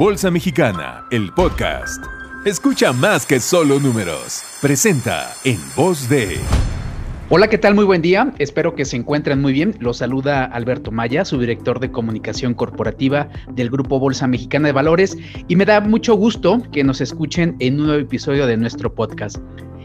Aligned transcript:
Bolsa 0.00 0.30
Mexicana, 0.30 1.04
el 1.10 1.30
podcast. 1.34 2.02
Escucha 2.46 2.90
más 2.90 3.26
que 3.26 3.38
solo 3.38 3.78
números. 3.78 4.42
Presenta 4.62 5.34
en 5.44 5.58
voz 5.76 6.08
de... 6.08 6.38
Hola, 7.28 7.48
¿qué 7.48 7.58
tal? 7.58 7.74
Muy 7.74 7.84
buen 7.84 8.00
día. 8.00 8.32
Espero 8.38 8.74
que 8.74 8.86
se 8.86 8.96
encuentren 8.96 9.42
muy 9.42 9.52
bien. 9.52 9.76
Los 9.78 9.98
saluda 9.98 10.46
Alberto 10.46 10.90
Maya, 10.90 11.26
su 11.26 11.38
director 11.38 11.80
de 11.80 11.90
comunicación 11.90 12.54
corporativa 12.54 13.28
del 13.50 13.68
Grupo 13.68 14.00
Bolsa 14.00 14.26
Mexicana 14.26 14.68
de 14.68 14.72
Valores, 14.72 15.18
y 15.48 15.56
me 15.56 15.66
da 15.66 15.82
mucho 15.82 16.14
gusto 16.14 16.62
que 16.72 16.82
nos 16.82 17.02
escuchen 17.02 17.56
en 17.58 17.78
un 17.78 17.88
nuevo 17.88 18.00
episodio 18.00 18.46
de 18.46 18.56
nuestro 18.56 18.94
podcast. 18.94 19.36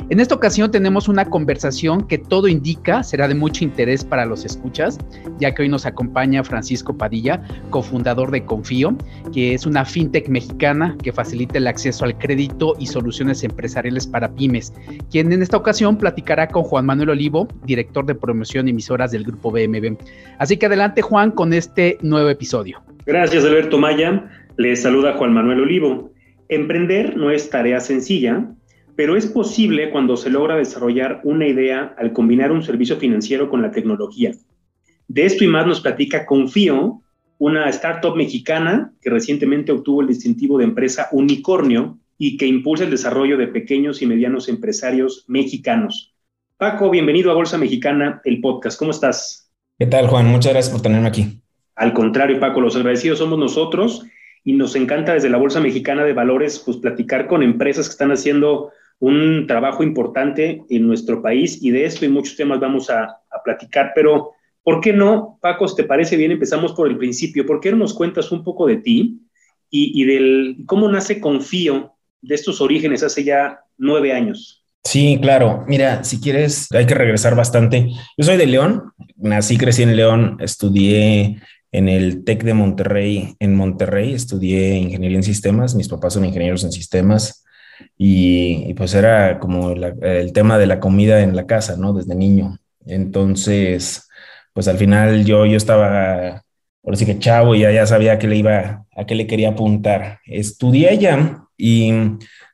En 0.07 0.19
esta 0.19 0.35
ocasión 0.35 0.69
tenemos 0.69 1.07
una 1.07 1.25
conversación 1.25 2.07
que 2.07 2.19
todo 2.19 2.47
indica 2.47 3.01
será 3.01 3.27
de 3.27 3.33
mucho 3.33 3.63
interés 3.63 4.04
para 4.04 4.27
los 4.27 4.45
escuchas, 4.45 4.99
ya 5.39 5.55
que 5.55 5.63
hoy 5.63 5.69
nos 5.69 5.87
acompaña 5.87 6.43
Francisco 6.43 6.95
Padilla, 6.95 7.41
cofundador 7.71 8.29
de 8.29 8.45
Confío, 8.45 8.95
que 9.33 9.55
es 9.55 9.65
una 9.65 9.83
fintech 9.83 10.29
mexicana 10.29 10.96
que 11.01 11.11
facilita 11.11 11.57
el 11.57 11.65
acceso 11.65 12.05
al 12.05 12.15
crédito 12.19 12.75
y 12.79 12.86
soluciones 12.86 13.43
empresariales 13.43 14.05
para 14.05 14.32
pymes, 14.32 14.73
quien 15.10 15.33
en 15.33 15.41
esta 15.41 15.57
ocasión 15.57 15.97
platicará 15.97 16.49
con 16.49 16.61
Juan 16.61 16.85
Manuel 16.85 17.10
Olivo, 17.10 17.47
director 17.65 18.05
de 18.05 18.13
promoción 18.13 18.68
y 18.68 18.71
emisoras 18.71 19.10
del 19.10 19.24
grupo 19.24 19.49
BMB. 19.49 19.97
Así 20.37 20.57
que 20.57 20.68
adelante 20.68 21.01
Juan 21.01 21.32
con 21.32 21.51
este 21.51 21.97
nuevo 22.04 22.29
episodio. 22.29 22.79
Gracias 23.07 23.43
Alberto 23.43 23.79
Maya, 23.79 24.29
les 24.57 24.83
saluda 24.83 25.13
Juan 25.13 25.33
Manuel 25.33 25.61
Olivo. 25.61 26.11
Emprender 26.47 27.18
no 27.18 27.32
es 27.32 27.49
tarea 27.49 27.79
sencilla 27.79 28.46
pero 28.95 29.17
es 29.17 29.27
posible 29.27 29.89
cuando 29.89 30.15
se 30.17 30.29
logra 30.29 30.55
desarrollar 30.55 31.21
una 31.23 31.47
idea 31.47 31.93
al 31.97 32.13
combinar 32.13 32.52
un 32.52 32.63
servicio 32.63 32.97
financiero 32.97 33.49
con 33.49 33.61
la 33.61 33.71
tecnología. 33.71 34.31
De 35.08 35.25
esto 35.25 35.44
y 35.44 35.47
más 35.47 35.67
nos 35.67 35.81
platica 35.81 36.25
Confío, 36.25 37.02
una 37.38 37.69
startup 37.69 38.16
mexicana 38.16 38.94
que 39.02 39.09
recientemente 39.09 39.71
obtuvo 39.71 40.02
el 40.02 40.08
distintivo 40.08 40.58
de 40.58 40.63
empresa 40.63 41.09
Unicornio 41.11 41.99
y 42.17 42.38
que 42.38 42.47
impulsa 42.47 42.85
el 42.85 42.91
desarrollo 42.91 43.37
de 43.37 43.47
pequeños 43.47 44.02
y 44.02 44.05
medianos 44.05 44.47
empresarios 44.47 45.25
mexicanos. 45.27 46.15
Paco, 46.57 46.89
bienvenido 46.89 47.31
a 47.31 47.33
Bolsa 47.33 47.57
Mexicana, 47.57 48.21
el 48.23 48.39
podcast. 48.39 48.80
¿Cómo 48.80 48.91
estás? 48.91 49.52
¿Qué 49.77 49.85
tal, 49.87 50.07
Juan? 50.07 50.27
Muchas 50.27 50.53
gracias 50.53 50.71
por 50.71 50.81
tenerme 50.81 51.09
aquí. 51.09 51.41
Al 51.75 51.91
contrario, 51.91 52.39
Paco, 52.39 52.61
los 52.61 52.77
agradecidos 52.77 53.19
somos 53.19 53.37
nosotros 53.37 54.05
y 54.45 54.53
nos 54.53 54.77
encanta 54.77 55.13
desde 55.13 55.30
la 55.30 55.37
Bolsa 55.37 55.59
Mexicana 55.59 56.05
de 56.05 56.13
Valores 56.13 56.59
pues 56.59 56.77
platicar 56.77 57.27
con 57.27 57.43
empresas 57.43 57.87
que 57.87 57.91
están 57.91 58.11
haciendo 58.13 58.71
un 58.99 59.45
trabajo 59.47 59.83
importante 59.83 60.63
en 60.69 60.88
nuestro 60.88 61.21
país 61.21 61.59
y 61.61 61.71
de 61.71 61.85
esto 61.85 62.05
y 62.05 62.09
muchos 62.09 62.35
temas 62.35 62.59
vamos 62.59 62.89
a, 62.89 63.17
platicar, 63.43 63.91
pero 63.93 64.31
¿por 64.63 64.79
qué 64.79 64.93
no, 64.93 65.37
Paco, 65.41 65.67
te 65.75 65.83
parece 65.83 66.15
bien? 66.17 66.31
Empezamos 66.31 66.71
por 66.71 66.87
el 66.87 66.97
principio. 66.97 67.45
¿Por 67.45 67.59
qué 67.59 67.69
no 67.69 67.77
nos 67.77 67.93
cuentas 67.93 68.31
un 68.31 68.43
poco 68.43 68.65
de 68.65 68.77
ti 68.77 69.19
y, 69.69 70.02
y 70.02 70.05
del 70.05 70.57
cómo 70.65 70.89
nace 70.89 71.19
Confío 71.19 71.93
de 72.21 72.33
estos 72.33 72.61
orígenes 72.61 73.03
hace 73.03 73.23
ya 73.23 73.59
nueve 73.77 74.13
años? 74.13 74.65
Sí, 74.85 75.19
claro. 75.21 75.63
Mira, 75.67 76.03
si 76.03 76.21
quieres, 76.21 76.71
hay 76.71 76.85
que 76.85 76.93
regresar 76.93 77.35
bastante. 77.35 77.89
Yo 78.17 78.23
soy 78.23 78.37
de 78.37 78.45
León, 78.45 78.93
nací, 79.17 79.57
crecí 79.57 79.83
en 79.83 79.95
León, 79.95 80.37
estudié 80.39 81.41
en 81.71 81.89
el 81.89 82.23
TEC 82.23 82.43
de 82.43 82.53
Monterrey, 82.53 83.35
en 83.39 83.55
Monterrey, 83.55 84.13
estudié 84.13 84.77
ingeniería 84.77 85.17
en 85.17 85.23
sistemas, 85.23 85.75
mis 85.75 85.89
papás 85.89 86.13
son 86.13 86.23
ingenieros 86.23 86.63
en 86.63 86.71
sistemas, 86.71 87.44
y, 87.97 88.73
pues 88.75 88.93
era 88.93 89.39
como 89.39 89.71
el 89.71 90.33
tema 90.33 90.57
de 90.57 90.67
la 90.67 90.79
comida 90.79 91.21
en 91.21 91.35
la 91.35 91.45
casa, 91.45 91.77
¿no? 91.77 91.93
Desde 91.93 92.15
niño. 92.15 92.57
Entonces, 92.85 94.07
pues 94.53 94.67
al 94.67 94.77
final 94.77 95.25
yo, 95.25 95.45
yo 95.45 95.57
estaba, 95.57 96.43
por 96.81 96.93
así 96.93 97.05
que 97.05 97.19
chavo, 97.19 97.55
y 97.55 97.61
ya, 97.61 97.71
ya 97.71 97.85
sabía 97.85 98.13
a 98.13 98.19
qué 98.19 98.27
le 98.27 98.37
iba, 98.37 98.85
a 98.95 99.05
qué 99.05 99.15
le 99.15 99.27
quería 99.27 99.49
apuntar. 99.49 100.19
Estudié 100.25 100.89
allá 100.89 101.43
y 101.57 101.91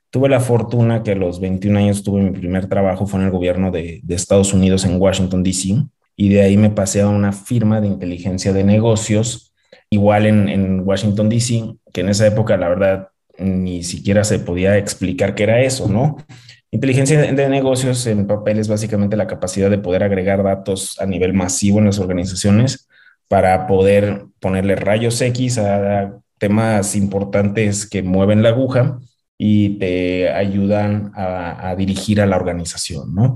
tuve 0.10 0.30
la 0.30 0.40
fortuna 0.40 1.04
que 1.04 1.12
a 1.12 1.16
los 1.16 1.40
21 1.40 1.80
años 1.80 2.04
tuve 2.04 2.22
mi 2.22 2.32
primer 2.32 2.68
trabajo, 2.68 3.08
fue 3.08 3.20
en 3.20 3.28
el 3.28 3.32
gobierno 3.32 3.72
de, 3.72 4.02
Estados 4.10 4.54
Unidos 4.54 4.86
en 4.86 5.02
Washington, 5.02 5.44
D.C. 5.44 5.84
Y 6.16 6.30
de 6.30 6.42
ahí 6.42 6.58
me 6.58 6.70
pasé 6.70 7.02
a 7.02 7.10
una 7.10 7.32
firma 7.32 7.82
de 7.82 7.88
inteligencia 7.88 8.54
de 8.54 8.64
negocios, 8.64 9.54
igual 9.90 10.26
en 10.26 10.82
Washington, 10.82 11.30
D.C., 11.30 11.76
que 11.94 12.02
en 12.02 12.10
esa 12.10 12.28
época, 12.28 12.58
la 12.58 12.70
verdad, 12.70 13.10
ni 13.38 13.84
siquiera 13.84 14.24
se 14.24 14.40
podía 14.40 14.78
explicar 14.78 15.36
qué 15.36 15.44
era 15.44 15.62
eso, 15.62 15.88
¿no? 15.88 16.18
Inteligencia 16.72 17.22
de 17.22 17.50
negocios 17.50 18.08
en 18.08 18.28
papel 18.28 18.58
es 18.58 18.68
básicamente 18.68 19.18
la 19.18 19.28
capacidad 19.28 19.70
de 19.70 19.78
poder 19.78 20.04
agregar 20.04 20.42
datos 20.42 21.00
a 21.02 21.06
nivel 21.06 21.34
masivo 21.34 21.80
en 21.80 21.86
las 21.86 22.00
organizaciones 22.00 22.88
para 23.28 23.68
poder 23.68 24.26
ponerle 24.40 24.76
rayos 24.76 25.20
X 25.22 25.58
a 25.58 26.18
temas 26.38 26.96
importantes 26.96 27.88
que 27.88 28.04
mueven 28.04 28.42
la 28.42 28.50
aguja 28.50 29.00
y 29.38 29.80
te 29.80 30.30
ayudan 30.30 31.12
a, 31.16 31.76
dirigir 31.78 32.22
a 32.22 32.26
la 32.26 32.36
organización, 32.36 33.14
¿no? 33.14 33.34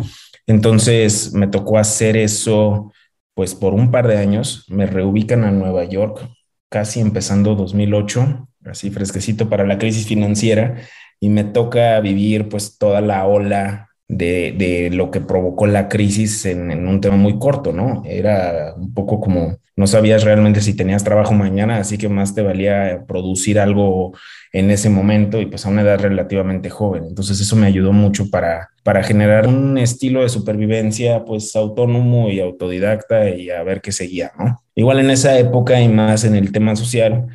Entonces 0.47 1.33
me 1.33 1.47
tocó 1.47 1.77
hacer 1.77 2.15
eso 2.15 2.91
pues 3.33 3.53
por 3.53 3.73
un 3.73 3.91
par 3.91 4.07
de 4.07 4.17
años, 4.17 4.65
me 4.69 4.85
reubican 4.85 5.43
a 5.43 5.51
Nueva 5.51 5.83
York 5.83 6.27
casi 6.69 6.99
empezando 6.99 7.55
2008 7.55 8.47
así 8.69 8.89
fresquecito 8.89 9.49
para 9.49 9.65
la 9.65 9.77
crisis 9.77 10.07
financiera 10.07 10.75
y 11.19 11.29
me 11.29 11.43
toca 11.43 11.99
vivir 11.99 12.49
pues 12.49 12.77
toda 12.77 13.01
la 13.01 13.25
ola 13.25 13.89
de, 14.07 14.53
de 14.57 14.89
lo 14.91 15.09
que 15.09 15.21
provocó 15.21 15.65
la 15.65 15.89
crisis 15.89 16.45
en, 16.45 16.69
en, 16.71 16.87
un 16.87 17.01
tema 17.01 17.17
muy 17.17 17.39
corto, 17.39 17.73
¿no? 17.73 18.03
Era 18.05 18.75
un 18.77 18.93
poco 18.93 19.19
como 19.19 19.57
no 19.77 19.87
sabías 19.87 20.23
realmente 20.23 20.61
si 20.61 20.75
tenías 20.75 21.03
trabajo 21.03 21.33
mañana, 21.33 21.77
así 21.77 21.97
que 21.97 22.07
más 22.07 22.33
te 22.33 22.41
valía 22.41 23.03
producir 23.07 23.59
algo 23.59 24.13
en 24.53 24.71
ese 24.71 24.89
momento 24.89 25.41
y 25.41 25.47
pues 25.47 25.65
a 25.65 25.69
una 25.69 25.81
edad 25.81 25.99
relativamente 25.99 26.69
joven. 26.69 27.05
Entonces 27.09 27.41
eso 27.41 27.55
me 27.55 27.67
ayudó 27.67 27.91
mucho 27.91 28.29
para, 28.29 28.69
para 28.83 29.03
generar 29.03 29.47
un 29.47 29.77
estilo 29.77 30.21
de 30.21 30.29
supervivencia 30.29 31.25
pues 31.25 31.55
autónomo 31.55 32.29
y 32.29 32.39
autodidacta 32.39 33.29
y 33.29 33.49
a 33.49 33.63
ver 33.63 33.81
qué 33.81 33.91
seguía, 33.91 34.31
¿no? 34.39 34.61
Igual 34.75 34.99
en 34.99 35.09
esa 35.09 35.37
época 35.37 35.81
y 35.81 35.89
más 35.89 36.23
en 36.23 36.35
el 36.35 36.51
tema 36.51 36.75
social, 36.75 37.27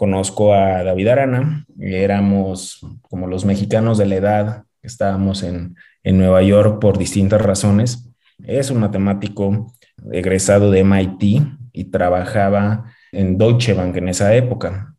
conozco 0.00 0.54
a 0.54 0.82
David 0.82 1.08
Arana, 1.08 1.66
éramos 1.78 2.80
como 3.02 3.26
los 3.26 3.44
mexicanos 3.44 3.98
de 3.98 4.06
la 4.06 4.14
edad, 4.14 4.64
estábamos 4.80 5.42
en, 5.42 5.76
en 6.02 6.16
Nueva 6.16 6.42
York 6.42 6.80
por 6.80 6.96
distintas 6.96 7.42
razones. 7.42 8.10
Es 8.42 8.70
un 8.70 8.80
matemático 8.80 9.74
egresado 10.10 10.70
de 10.70 10.84
MIT 10.84 11.42
y 11.74 11.84
trabajaba 11.90 12.86
en 13.12 13.36
Deutsche 13.36 13.74
Bank 13.74 13.94
en 13.96 14.08
esa 14.08 14.34
época. 14.34 14.94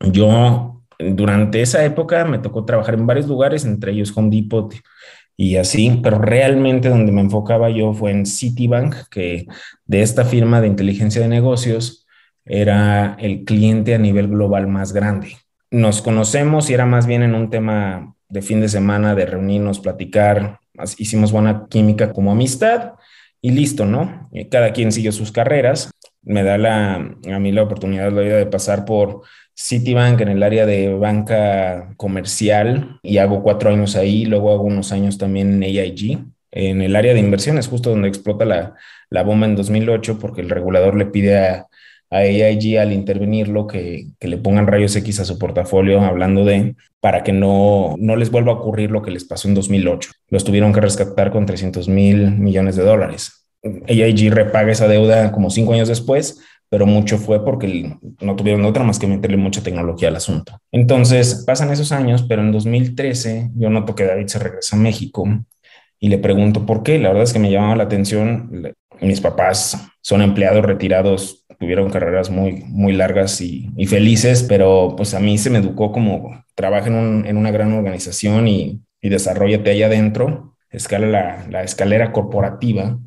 Yo 0.00 0.82
durante 0.98 1.60
esa 1.60 1.84
época 1.84 2.24
me 2.24 2.38
tocó 2.38 2.64
trabajar 2.64 2.94
en 2.94 3.06
varios 3.06 3.26
lugares, 3.26 3.66
entre 3.66 3.92
ellos 3.92 4.16
Home 4.16 4.34
Depot 4.34 4.74
y 5.36 5.56
así, 5.56 6.00
pero 6.02 6.18
realmente 6.18 6.88
donde 6.88 7.12
me 7.12 7.20
enfocaba 7.20 7.68
yo 7.68 7.92
fue 7.92 8.10
en 8.10 8.24
Citibank, 8.24 8.94
que 9.10 9.44
de 9.84 10.00
esta 10.00 10.24
firma 10.24 10.62
de 10.62 10.68
inteligencia 10.68 11.20
de 11.20 11.28
negocios 11.28 12.05
era 12.46 13.16
el 13.18 13.44
cliente 13.44 13.94
a 13.94 13.98
nivel 13.98 14.28
global 14.28 14.68
más 14.68 14.92
grande. 14.92 15.36
Nos 15.70 16.00
conocemos 16.00 16.70
y 16.70 16.74
era 16.74 16.86
más 16.86 17.06
bien 17.06 17.22
en 17.22 17.34
un 17.34 17.50
tema 17.50 18.14
de 18.28 18.42
fin 18.42 18.60
de 18.60 18.68
semana, 18.68 19.14
de 19.14 19.26
reunirnos, 19.26 19.80
platicar, 19.80 20.60
hicimos 20.96 21.32
buena 21.32 21.66
química 21.68 22.12
como 22.12 22.32
amistad 22.32 22.92
y 23.42 23.50
listo, 23.50 23.84
¿no? 23.84 24.30
Cada 24.50 24.72
quien 24.72 24.92
siguió 24.92 25.12
sus 25.12 25.32
carreras. 25.32 25.90
Me 26.22 26.42
da 26.42 26.94
a 26.94 27.38
mí 27.38 27.52
la 27.52 27.62
oportunidad 27.62 28.10
de 28.12 28.46
pasar 28.46 28.84
por 28.84 29.22
Citibank 29.54 30.20
en 30.20 30.28
el 30.28 30.42
área 30.42 30.66
de 30.66 30.94
banca 30.94 31.94
comercial 31.96 32.98
y 33.02 33.18
hago 33.18 33.42
cuatro 33.42 33.70
años 33.70 33.96
ahí, 33.96 34.24
luego 34.24 34.52
hago 34.52 34.64
unos 34.64 34.92
años 34.92 35.18
también 35.18 35.54
en 35.54 35.62
AIG, 35.62 36.24
en 36.50 36.82
el 36.82 36.96
área 36.96 37.14
de 37.14 37.20
inversiones, 37.20 37.68
justo 37.68 37.90
donde 37.90 38.08
explota 38.08 38.44
la, 38.44 38.74
la 39.08 39.22
bomba 39.22 39.46
en 39.46 39.56
2008, 39.56 40.18
porque 40.18 40.40
el 40.40 40.50
regulador 40.50 40.96
le 40.96 41.06
pide 41.06 41.38
a, 41.38 41.66
a 42.10 42.18
AIG 42.18 42.78
al 42.78 42.92
intervenirlo 42.92 43.66
que, 43.66 44.08
que 44.18 44.28
le 44.28 44.38
pongan 44.38 44.66
rayos 44.66 44.94
X 44.96 45.20
a 45.20 45.24
su 45.24 45.38
portafolio 45.38 46.00
hablando 46.00 46.44
de 46.44 46.76
para 47.00 47.22
que 47.22 47.32
no, 47.32 47.94
no 47.98 48.16
les 48.16 48.30
vuelva 48.30 48.52
a 48.52 48.56
ocurrir 48.56 48.90
lo 48.90 49.02
que 49.02 49.10
les 49.10 49.24
pasó 49.24 49.48
en 49.48 49.54
2008. 49.54 50.10
Los 50.28 50.44
tuvieron 50.44 50.72
que 50.72 50.80
rescatar 50.80 51.30
con 51.30 51.46
300 51.46 51.88
mil 51.88 52.32
millones 52.32 52.76
de 52.76 52.84
dólares. 52.84 53.46
AIG 53.62 54.32
repaga 54.32 54.72
esa 54.72 54.88
deuda 54.88 55.32
como 55.32 55.50
cinco 55.50 55.72
años 55.72 55.88
después, 55.88 56.40
pero 56.68 56.86
mucho 56.86 57.18
fue 57.18 57.44
porque 57.44 57.96
no 58.20 58.36
tuvieron 58.36 58.64
otra 58.64 58.84
más 58.84 58.98
que 58.98 59.06
meterle 59.06 59.36
mucha 59.36 59.62
tecnología 59.62 60.08
al 60.08 60.16
asunto. 60.16 60.58
Entonces 60.72 61.44
pasan 61.46 61.70
esos 61.70 61.92
años, 61.92 62.24
pero 62.28 62.42
en 62.42 62.52
2013 62.52 63.50
yo 63.54 63.70
noto 63.70 63.94
que 63.94 64.04
David 64.04 64.26
se 64.26 64.38
regresa 64.38 64.76
a 64.76 64.80
México 64.80 65.26
y 66.00 66.08
le 66.08 66.18
pregunto 66.18 66.66
por 66.66 66.82
qué. 66.82 66.98
La 66.98 67.08
verdad 67.08 67.24
es 67.24 67.32
que 67.32 67.38
me 67.38 67.50
llamaba 67.50 67.76
la 67.76 67.84
atención. 67.84 68.74
Mis 69.00 69.20
papás 69.20 69.78
son 70.00 70.22
empleados 70.22 70.64
retirados 70.64 71.45
tuvieron 71.58 71.90
carreras 71.90 72.30
muy, 72.30 72.64
muy 72.66 72.92
largas 72.92 73.40
y, 73.40 73.70
felices, 73.86 74.42
pero 74.42 74.94
pues 74.96 75.14
a 75.14 75.20
mí 75.20 75.38
se 75.38 75.50
me 75.50 75.58
educó 75.58 75.92
como 75.92 76.44
trabaja 76.54 76.88
en, 76.88 77.36
una 77.36 77.50
gran 77.50 77.72
organización 77.72 78.48
y, 78.48 78.82
y 79.00 79.08
desarrollate 79.08 79.70
ahí 79.70 79.82
adentro, 79.82 80.56
escala 80.70 81.06
la, 81.06 81.46
la 81.50 81.62
escalera 81.62 82.12
corporativa 82.12 82.98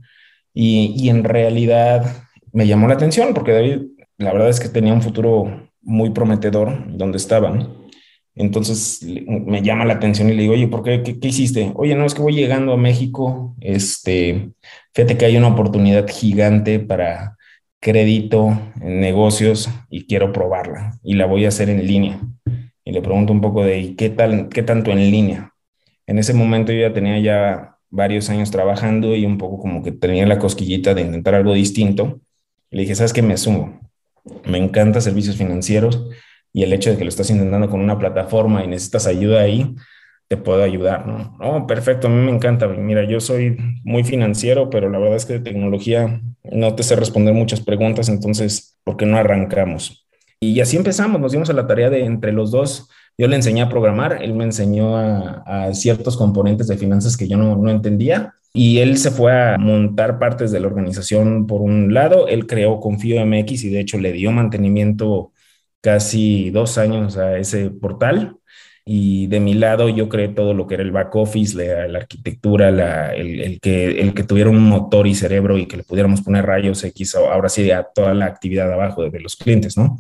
y, 0.54 0.94
y, 0.98 1.10
en 1.10 1.24
realidad 1.24 2.06
me 2.54 2.68
llamó 2.68 2.88
la 2.88 2.96
atención 2.96 3.34
porque 3.34 3.54
David, 3.54 3.82
la 4.18 4.34
verdad 4.34 4.50
es 4.50 4.60
que 4.60 4.70
tenía 4.70 4.94
un 4.94 5.02
futuro 5.02 5.70
muy 5.82 6.12
prometedor 6.12 6.86
donde 6.98 7.18
estaban 7.18 7.74
Entonces 8.36 9.02
me 9.04 9.62
llama 9.62 9.86
la 9.86 9.94
atención 9.94 10.30
y 10.30 10.34
le 10.34 10.44
digo, 10.44 10.54
oye, 10.54 10.68
¿por 10.68 10.84
qué? 10.84 11.04
¿Qué, 11.04 11.28
hiciste? 11.28 11.72
Oye, 11.76 11.96
no, 11.96 12.06
es 12.06 12.14
que 12.14 12.22
voy 12.22 12.34
llegando 12.34 12.74
a 12.74 12.78
México, 12.78 13.56
este, 13.60 14.52
fíjate 14.94 15.18
que 15.18 15.26
hay 15.26 15.38
una 15.38 15.50
oportunidad 15.50 16.08
gigante 16.08 16.80
para 16.80 17.38
crédito 17.80 18.60
en 18.82 19.00
negocios 19.00 19.70
y 19.90 20.06
quiero 20.06 20.34
probarla 20.34 20.98
y 21.04 21.16
la 21.16 21.26
voy 21.26 21.46
a 21.46 21.50
hacer 21.50 21.70
en 21.70 21.86
línea. 21.86 22.20
Y 22.84 22.92
le 22.92 23.02
pregunto 23.02 23.34
un 23.34 23.42
poco 23.42 23.64
de, 23.64 23.96
¿qué 23.96 24.10
tal, 24.10 24.50
qué 24.50 24.64
tanto 24.64 24.92
en 24.92 25.12
línea? 25.12 25.54
En 26.08 26.18
ese 26.18 26.34
momento 26.34 26.72
yo 26.72 26.82
ya 26.82 26.94
tenía 26.94 27.20
ya 27.20 27.76
varios 27.90 28.30
años 28.30 28.52
trabajando 28.52 29.16
y 29.16 29.26
un 29.26 29.38
poco 29.38 29.60
como 29.60 29.84
que 29.84 29.92
tenía 29.92 30.26
la 30.26 30.40
cosquillita 30.40 30.94
de 30.94 31.02
intentar 31.02 31.36
algo 31.36 31.54
distinto. 31.54 32.20
Le 32.72 32.82
dije, 32.82 32.96
¿sabes 32.96 33.14
qué? 33.14 33.22
Me 33.22 33.38
sumo. 33.38 33.80
Me 34.46 34.58
encanta 34.58 35.02
servicios 35.02 35.38
financieros 35.38 36.08
y 36.54 36.64
el 36.64 36.74
hecho 36.74 36.90
de 36.90 36.98
que 36.98 37.04
lo 37.04 37.10
estás 37.10 37.30
intentando 37.30 37.70
con 37.70 37.80
una 37.80 37.98
plataforma 37.98 38.64
y 38.64 38.68
necesitas 38.68 39.08
ayuda 39.08 39.42
ahí, 39.42 39.76
te 40.30 40.38
puedo 40.38 40.62
ayudar, 40.62 41.08
¿no? 41.08 41.36
Oh, 41.42 41.66
perfecto, 41.66 42.08
a 42.08 42.10
mí 42.12 42.24
me 42.24 42.32
encanta. 42.32 42.68
Mira, 42.68 43.04
yo 43.04 43.20
soy 43.20 43.58
muy 43.84 44.04
financiero, 44.04 44.70
pero 44.70 44.88
la 44.88 45.00
verdad 45.00 45.18
es 45.18 45.26
que 45.26 45.34
de 45.34 45.40
tecnología 45.40 46.22
no 46.44 46.76
te 46.76 46.84
sé 46.84 46.96
responder 46.96 47.34
muchas 47.34 47.62
preguntas, 47.62 48.10
entonces, 48.10 48.78
¿por 48.84 48.96
qué 48.96 49.08
no 49.08 49.18
arrancamos? 49.18 50.08
Y 50.40 50.60
así 50.62 50.78
empezamos, 50.78 51.20
nos 51.20 51.32
dimos 51.32 51.50
a 51.50 51.54
la 51.54 51.66
tarea 51.66 51.90
de 51.90 52.06
entre 52.06 52.32
los 52.32 52.52
dos, 52.52 52.88
yo 53.18 53.28
le 53.28 53.36
enseñé 53.36 53.64
a 53.64 53.70
programar, 53.70 54.22
él 54.22 54.36
me 54.36 54.44
enseñó 54.44 54.96
a, 54.96 55.74
ciertos 55.74 56.16
componentes 56.16 56.68
de 56.68 56.78
finanzas 56.78 57.18
que 57.18 57.28
yo 57.28 57.36
no, 57.36 57.56
no 57.56 57.72
entendía 57.72 58.36
y 58.54 58.80
él 58.80 58.98
se 58.98 59.12
fue 59.12 59.34
a 59.34 59.58
montar 59.58 60.20
partes 60.20 60.52
de 60.52 60.60
la 60.60 60.68
organización 60.68 61.48
por 61.48 61.62
un 61.62 61.94
lado, 61.94 62.28
él 62.28 62.46
creó 62.46 62.80
Confío 62.80 63.20
MX 63.26 63.64
y 63.64 63.70
de 63.70 63.80
hecho 63.80 63.98
le 63.98 64.12
dio 64.12 64.32
mantenimiento 64.32 65.34
casi 65.82 66.52
dos 66.52 66.78
años 66.78 67.18
a 67.18 67.38
ese 67.38 67.72
portal. 67.72 68.39
Y 68.92 69.28
de 69.28 69.40
mi 69.40 69.54
lado 69.54 69.88
yo 69.88 70.10
creé 70.10 70.30
todo 70.30 70.56
lo 70.56 70.66
que 70.66 70.74
era 70.74 70.82
el 70.82 70.90
back 70.90 71.16
office, 71.16 71.56
la, 71.56 72.00
arquitectura, 72.00 73.14
el, 73.14 73.60
que, 73.62 74.02
el 74.02 74.16
que 74.16 74.24
tuviera 74.24 74.50
un 74.50 74.64
motor 74.64 75.06
y 75.06 75.14
cerebro 75.14 75.60
y 75.60 75.68
que 75.68 75.78
le 75.78 75.84
pudiéramos 75.84 76.22
poner 76.22 76.48
rayos 76.48 76.84
X, 76.84 77.14
ahora 77.14 77.50
sí, 77.50 77.70
a 77.70 77.84
toda 77.84 78.16
la 78.16 78.26
actividad 78.26 78.74
abajo 78.74 79.08
de, 79.08 79.20
los 79.20 79.36
clientes, 79.36 79.78
¿no? 79.78 80.00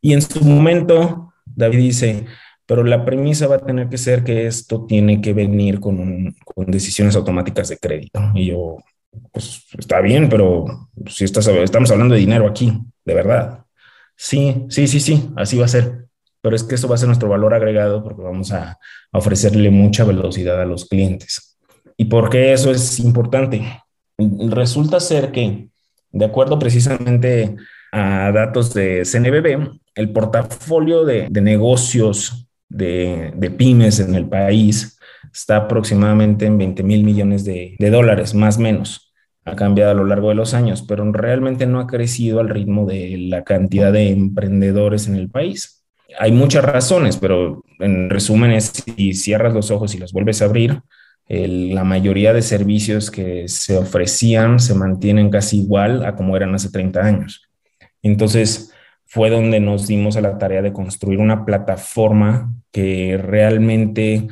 Y 0.00 0.14
en 0.14 0.22
su 0.22 0.44
momento, 0.44 1.32
David 1.46 1.78
dice, 1.78 2.24
pero 2.66 2.82
la 2.82 3.04
premisa 3.04 3.46
va 3.46 3.54
a 3.54 3.64
tener 3.64 3.88
que 3.88 3.98
ser 3.98 4.24
que 4.24 4.48
esto 4.48 4.84
tiene 4.84 5.20
que 5.20 5.32
venir 5.32 5.78
con, 5.78 6.34
con 6.44 6.66
decisiones 6.66 7.14
automáticas 7.14 7.68
de 7.68 7.78
crédito. 7.78 8.20
Y 8.34 8.46
yo, 8.46 8.78
pues 9.30 9.62
está 9.78 10.00
bien, 10.00 10.28
pero 10.28 10.88
si 11.06 11.22
estás, 11.22 11.46
estamos 11.46 11.92
hablando 11.92 12.14
de 12.14 12.20
dinero 12.20 12.48
aquí, 12.48 12.80
de 13.04 13.14
verdad. 13.14 13.64
Sí, 14.16 14.66
sí, 14.70 14.88
sí, 14.88 14.98
sí, 14.98 15.30
así 15.36 15.56
va 15.56 15.66
a 15.66 15.68
ser. 15.68 16.07
Pero 16.48 16.56
es 16.56 16.64
que 16.64 16.76
eso 16.76 16.88
va 16.88 16.94
a 16.94 16.98
ser 16.98 17.08
nuestro 17.08 17.28
valor 17.28 17.52
agregado 17.52 18.02
porque 18.02 18.22
vamos 18.22 18.52
a, 18.52 18.78
ofrecerle 19.12 19.68
mucha 19.68 20.02
velocidad 20.04 20.58
a 20.58 20.64
los 20.64 20.86
clientes. 20.86 21.58
¿Y 21.98 22.06
por 22.06 22.30
qué 22.30 22.54
eso 22.54 22.70
es 22.70 22.98
importante? 23.00 23.82
Resulta 24.16 24.98
ser 24.98 25.30
que, 25.30 25.68
de 26.10 26.24
acuerdo 26.24 26.58
precisamente 26.58 27.54
a 27.92 28.32
datos 28.32 28.72
de 28.72 29.04
CNBB, 29.04 29.78
el 29.94 30.10
portafolio 30.10 31.04
de, 31.04 31.28
negocios 31.28 32.48
de, 32.70 33.54
pymes 33.58 34.00
en 34.00 34.14
el 34.14 34.26
país 34.26 34.98
está 35.30 35.56
aproximadamente 35.56 36.46
en 36.46 36.56
20 36.56 36.82
mil 36.82 37.04
millones 37.04 37.44
de, 37.44 37.76
de 37.78 37.90
dólares, 37.90 38.32
más 38.32 38.56
o 38.56 38.60
menos 38.60 39.12
ha 39.44 39.54
cambiado 39.54 39.90
a 39.90 39.94
lo 39.94 40.06
largo 40.06 40.30
de 40.30 40.34
los 40.34 40.54
años, 40.54 40.82
pero 40.82 41.12
realmente 41.12 41.66
no 41.66 41.78
ha 41.78 41.86
crecido 41.86 42.40
al 42.40 42.48
ritmo 42.48 42.86
de 42.86 43.16
la 43.28 43.44
cantidad 43.44 43.92
de 43.92 44.10
emprendedores 44.10 45.08
en 45.08 45.16
el 45.16 45.28
país. 45.28 45.77
Hay 46.18 46.32
muchas 46.32 46.64
razones, 46.64 47.16
pero 47.16 47.64
en 47.80 48.08
resumen 48.08 48.52
es 48.52 48.66
si 48.66 49.12
cierras 49.12 49.52
los 49.52 49.70
ojos 49.70 49.94
y 49.94 49.98
los 49.98 50.12
vuelves 50.12 50.40
a 50.40 50.46
abrir, 50.46 50.80
la 51.28 51.84
mayoría 51.84 52.32
de 52.32 52.40
servicios 52.40 53.10
que 53.10 53.48
se 53.48 53.76
ofrecían 53.76 54.58
se 54.60 54.74
mantienen 54.74 55.28
casi 55.30 55.60
igual 55.60 56.04
a 56.04 56.16
como 56.16 56.36
eran 56.36 56.54
hace 56.54 56.70
30 56.70 57.00
años. 57.00 57.50
Entonces 58.02 58.72
fue 59.04 59.28
donde 59.28 59.60
nos 59.60 59.86
dimos 59.86 60.16
a 60.16 60.22
la 60.22 60.38
tarea 60.38 60.62
de 60.62 60.72
construir 60.72 61.18
una 61.18 61.44
plataforma 61.44 62.54
que 62.72 63.18
realmente 63.22 64.28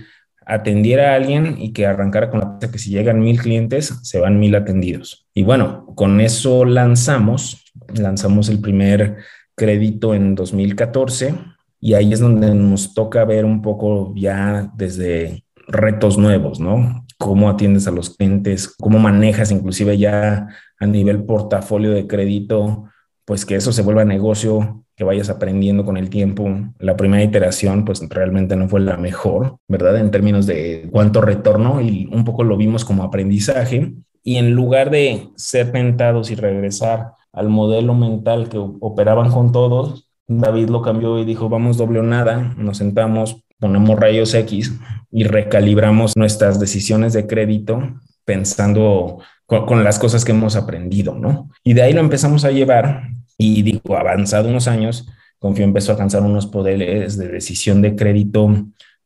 atendiera 0.46 1.12
a 1.12 1.16
alguien 1.16 1.56
y 1.58 1.72
que 1.72 1.86
arrancara 1.86 2.30
con 2.30 2.40
la 2.40 2.58
que 2.60 2.78
si 2.78 2.90
llegan 2.90 3.20
mil 3.20 3.40
clientes, 3.40 3.98
se 4.02 4.18
van 4.18 4.38
mil 4.38 4.54
atendidos. 4.54 5.26
Y 5.34 5.42
bueno, 5.42 5.86
con 5.96 6.20
eso 6.20 6.64
lanzamos, 6.64 7.64
lanzamos 7.94 8.48
el 8.48 8.60
primer 8.60 9.16
crédito 9.54 10.14
en 10.14 10.34
2014 10.34 11.34
y 11.80 11.94
ahí 11.94 12.12
es 12.12 12.20
donde 12.20 12.54
nos 12.54 12.94
toca 12.94 13.24
ver 13.24 13.44
un 13.44 13.62
poco 13.62 14.12
ya 14.16 14.72
desde 14.76 15.44
retos 15.68 16.18
nuevos, 16.18 16.60
¿no? 16.60 17.04
Cómo 17.18 17.48
atiendes 17.48 17.86
a 17.86 17.90
los 17.90 18.10
clientes, 18.10 18.74
cómo 18.78 18.98
manejas 18.98 19.50
inclusive 19.50 19.98
ya 19.98 20.48
a 20.78 20.86
nivel 20.86 21.24
portafolio 21.24 21.92
de 21.92 22.06
crédito, 22.06 22.84
pues 23.24 23.44
que 23.44 23.56
eso 23.56 23.72
se 23.72 23.82
vuelva 23.82 24.04
negocio, 24.04 24.84
que 24.94 25.04
vayas 25.04 25.28
aprendiendo 25.28 25.84
con 25.84 25.96
el 25.96 26.08
tiempo. 26.08 26.48
La 26.78 26.96
primera 26.96 27.22
iteración, 27.22 27.84
pues 27.84 28.00
realmente 28.08 28.56
no 28.56 28.68
fue 28.68 28.80
la 28.80 28.96
mejor, 28.96 29.58
¿verdad? 29.68 29.98
En 29.98 30.10
términos 30.10 30.46
de 30.46 30.88
cuánto 30.90 31.20
retorno 31.20 31.80
y 31.80 32.08
un 32.12 32.24
poco 32.24 32.44
lo 32.44 32.56
vimos 32.56 32.84
como 32.84 33.02
aprendizaje. 33.02 33.94
Y 34.22 34.36
en 34.36 34.52
lugar 34.52 34.90
de 34.90 35.28
ser 35.36 35.70
tentados 35.70 36.30
y 36.30 36.34
regresar 36.34 37.12
al 37.32 37.48
modelo 37.50 37.94
mental 37.94 38.48
que 38.48 38.58
operaban 38.58 39.30
con 39.30 39.52
todos, 39.52 40.05
David 40.28 40.68
lo 40.68 40.82
cambió 40.82 41.18
y 41.18 41.24
dijo, 41.24 41.48
vamos 41.48 41.76
doble 41.76 42.00
o 42.00 42.02
nada, 42.02 42.54
nos 42.56 42.78
sentamos, 42.78 43.44
ponemos 43.58 43.98
rayos 43.98 44.34
X 44.34 44.72
y 45.10 45.24
recalibramos 45.24 46.16
nuestras 46.16 46.58
decisiones 46.58 47.12
de 47.12 47.26
crédito 47.26 47.80
pensando 48.24 49.18
con, 49.46 49.84
las 49.84 49.98
cosas 49.98 50.24
que 50.24 50.32
hemos 50.32 50.56
aprendido, 50.56 51.14
¿no? 51.14 51.50
Y 51.62 51.74
de 51.74 51.82
ahí 51.82 51.92
lo 51.92 52.00
empezamos 52.00 52.44
a 52.44 52.50
llevar 52.50 53.02
y 53.38 53.62
digo, 53.62 53.96
avanzado 53.96 54.48
unos 54.48 54.66
años, 54.66 55.08
Confío 55.38 55.64
empezó 55.64 55.92
a 55.92 55.94
alcanzar 55.94 56.22
unos 56.22 56.46
poderes 56.46 57.16
de 57.18 57.28
decisión 57.28 57.82
de 57.82 57.94
crédito 57.94 58.48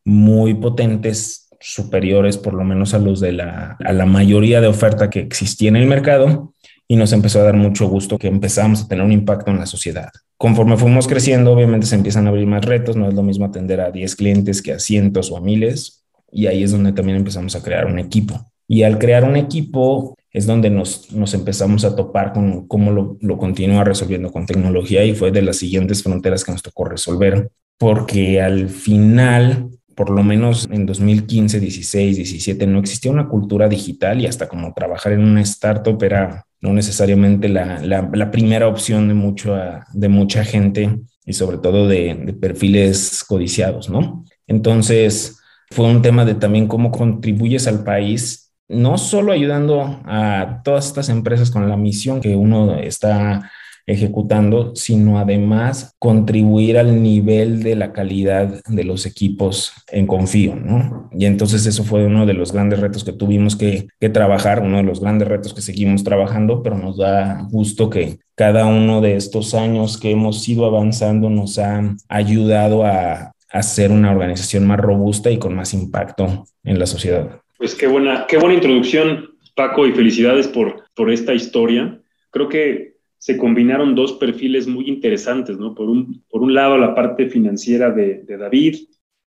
muy 0.05 0.55
potentes, 0.55 1.49
superiores 1.61 2.39
por 2.39 2.55
lo 2.55 2.65
menos 2.65 2.95
a 2.95 2.99
los 2.99 3.21
de 3.21 3.33
la, 3.33 3.77
a 3.85 3.93
la 3.93 4.07
mayoría 4.07 4.63
de 4.63 4.69
oferta 4.69 5.11
que 5.11 5.21
existía 5.21 5.69
en 5.69 5.77
el 5.77 5.87
mercado 5.87 6.55
y 6.91 6.97
nos 6.97 7.13
empezó 7.13 7.39
a 7.39 7.45
dar 7.45 7.55
mucho 7.55 7.87
gusto 7.87 8.19
que 8.19 8.27
empezamos 8.27 8.83
a 8.83 8.89
tener 8.89 9.05
un 9.05 9.13
impacto 9.13 9.53
en 9.53 9.61
la 9.61 9.67
sociedad. 9.67 10.11
Conforme 10.37 10.77
fuimos 10.77 11.07
creciendo, 11.07 11.53
obviamente 11.53 11.87
se 11.87 11.95
empiezan 11.95 12.27
a 12.27 12.31
abrir 12.31 12.49
más 12.49 12.65
retos, 12.65 12.97
no 12.97 13.07
es 13.07 13.15
lo 13.15 13.23
mismo 13.23 13.45
atender 13.45 13.81
a 13.81 13.93
10 13.93 14.17
clientes 14.17 14.61
que 14.61 14.73
a 14.73 14.81
cientos 14.81 15.31
o 15.31 15.37
a 15.37 15.41
miles, 15.41 16.05
y 16.33 16.49
ahí 16.49 16.65
es 16.65 16.73
donde 16.73 16.93
también 16.93 17.19
empezamos 17.19 17.55
a 17.55 17.63
crear 17.63 17.87
un 17.87 18.01
equipo. 18.01 18.45
Y 18.67 18.83
al 18.83 18.99
crear 18.99 19.23
un 19.23 19.37
equipo, 19.37 20.17
es 20.33 20.49
donde 20.49 20.69
nos, 20.69 21.13
nos 21.13 21.33
empezamos 21.33 21.85
a 21.85 21.95
topar 21.95 22.33
con 22.33 22.67
cómo 22.67 22.91
lo, 22.91 23.17
lo 23.21 23.39
continúa 23.39 23.85
resolviendo 23.85 24.33
con 24.33 24.47
tecnología 24.47 25.05
y 25.05 25.15
fue 25.15 25.31
de 25.31 25.43
las 25.43 25.59
siguientes 25.59 26.03
fronteras 26.03 26.43
que 26.43 26.51
nos 26.51 26.63
tocó 26.63 26.87
resolver, 26.87 27.53
porque 27.79 28.41
al 28.41 28.69
final, 28.69 29.69
por 29.95 30.11
lo 30.11 30.25
menos 30.25 30.69
en 30.73 30.87
2015, 30.87 31.61
16, 31.61 32.17
17, 32.17 32.67
no 32.67 32.81
existía 32.81 33.13
una 33.13 33.29
cultura 33.29 33.69
digital 33.69 34.21
y 34.21 34.27
hasta 34.27 34.49
como 34.49 34.75
trabajar 34.75 35.13
en 35.13 35.23
una 35.23 35.43
startup 35.43 36.03
era 36.03 36.47
no 36.61 36.73
necesariamente 36.73 37.49
la, 37.49 37.81
la, 37.81 38.31
primera 38.31 38.69
opción 38.69 39.09
de, 39.09 39.15
mucho, 39.15 39.57
de 39.93 40.09
mucha 40.09 40.45
gente 40.45 41.01
y 41.25 41.33
sobre 41.33 41.59
todo 41.59 41.89
de, 41.89 42.15
de 42.15 42.33
perfiles 42.35 43.25
codiciados, 43.27 43.89
¿no? 43.89 44.25
Entonces, 44.47 45.41
fue 45.71 45.87
un 45.87 46.03
tema 46.03 46.25
de 46.25 46.35
también 46.35 46.67
cómo 46.67 46.91
contribuyes 46.91 47.67
al 47.67 47.85
país 47.85 48.51
no 48.71 48.99
solo 48.99 49.33
ayudando 49.33 50.01
a 50.05 50.61
todas 50.65 50.87
estas 50.87 51.09
empresas 51.09 51.51
con 51.51 51.69
la 51.69 51.77
misión 51.77 52.21
que 52.21 52.37
uno 52.37 52.77
está 52.79 53.51
ejecutando, 53.91 54.75
sino 54.77 55.19
además 55.19 55.95
contribuir 55.99 56.79
al 56.79 57.03
nivel 57.03 57.63
de 57.63 57.77
la 57.77 57.93
calidad 57.93 58.63
de 58.67 58.85
los 58.85 59.07
equipos 59.07 59.73
en 59.91 60.07
confío, 60.07 60.55
¿no? 60.55 61.11
Y 61.13 61.27
entonces 61.27 61.67
eso 61.67 61.85
fue 61.85 62.07
uno 62.07 62.27
de 62.27 62.35
los 62.35 62.53
grandes 62.53 62.81
retos 62.81 63.05
que 63.05 63.13
tuvimos 63.13 63.57
que, 63.57 63.89
trabajar, 64.13 64.63
uno 64.63 64.79
de 64.79 64.83
los 64.83 65.01
grandes 65.01 65.29
retos 65.29 65.55
que 65.55 65.61
seguimos 65.61 66.05
trabajando, 66.05 66.63
pero 66.63 66.77
nos 66.77 66.99
da 66.99 67.47
gusto 67.51 67.91
que 67.91 68.19
cada 68.35 68.67
uno 68.67 69.01
de 69.01 69.17
estos 69.17 69.55
años 69.55 69.99
que 69.99 70.11
hemos 70.11 70.49
ido 70.49 70.65
avanzando 70.67 71.29
nos 71.29 71.59
ha 71.59 71.97
ayudado 72.09 72.85
a 72.85 73.33
hacer 73.53 73.91
una 73.91 74.11
organización 74.11 74.67
más 74.67 74.79
robusta 74.79 75.31
y 75.31 75.39
con 75.39 75.55
más 75.55 75.75
impacto 75.75 76.45
en 76.65 76.79
la 76.79 76.87
sociedad. 76.87 77.41
Pues 77.59 77.75
qué 77.75 77.87
buena, 77.87 78.27
qué 78.29 78.39
buena 78.39 78.55
introducción, 78.55 79.31
Paco, 79.55 79.87
y 79.87 79.93
felicidades 79.93 80.49
por, 80.49 80.85
por 80.95 81.11
esta 81.11 81.35
historia. 81.35 82.01
Creo 82.31 82.49
que 82.49 82.90
se 83.21 83.37
combinaron 83.37 83.95
dos 83.95 84.15
perfiles 84.15 84.67
muy 84.67 84.89
interesantes, 84.89 85.59
¿no? 85.59 85.75
Por 85.75 85.91
un, 85.91 86.25
por 86.31 86.41
un 86.41 86.55
lado, 86.55 86.79
la 86.79 86.95
parte 86.95 87.29
financiera 87.29 87.91
de, 87.91 88.25
David, 88.27 88.77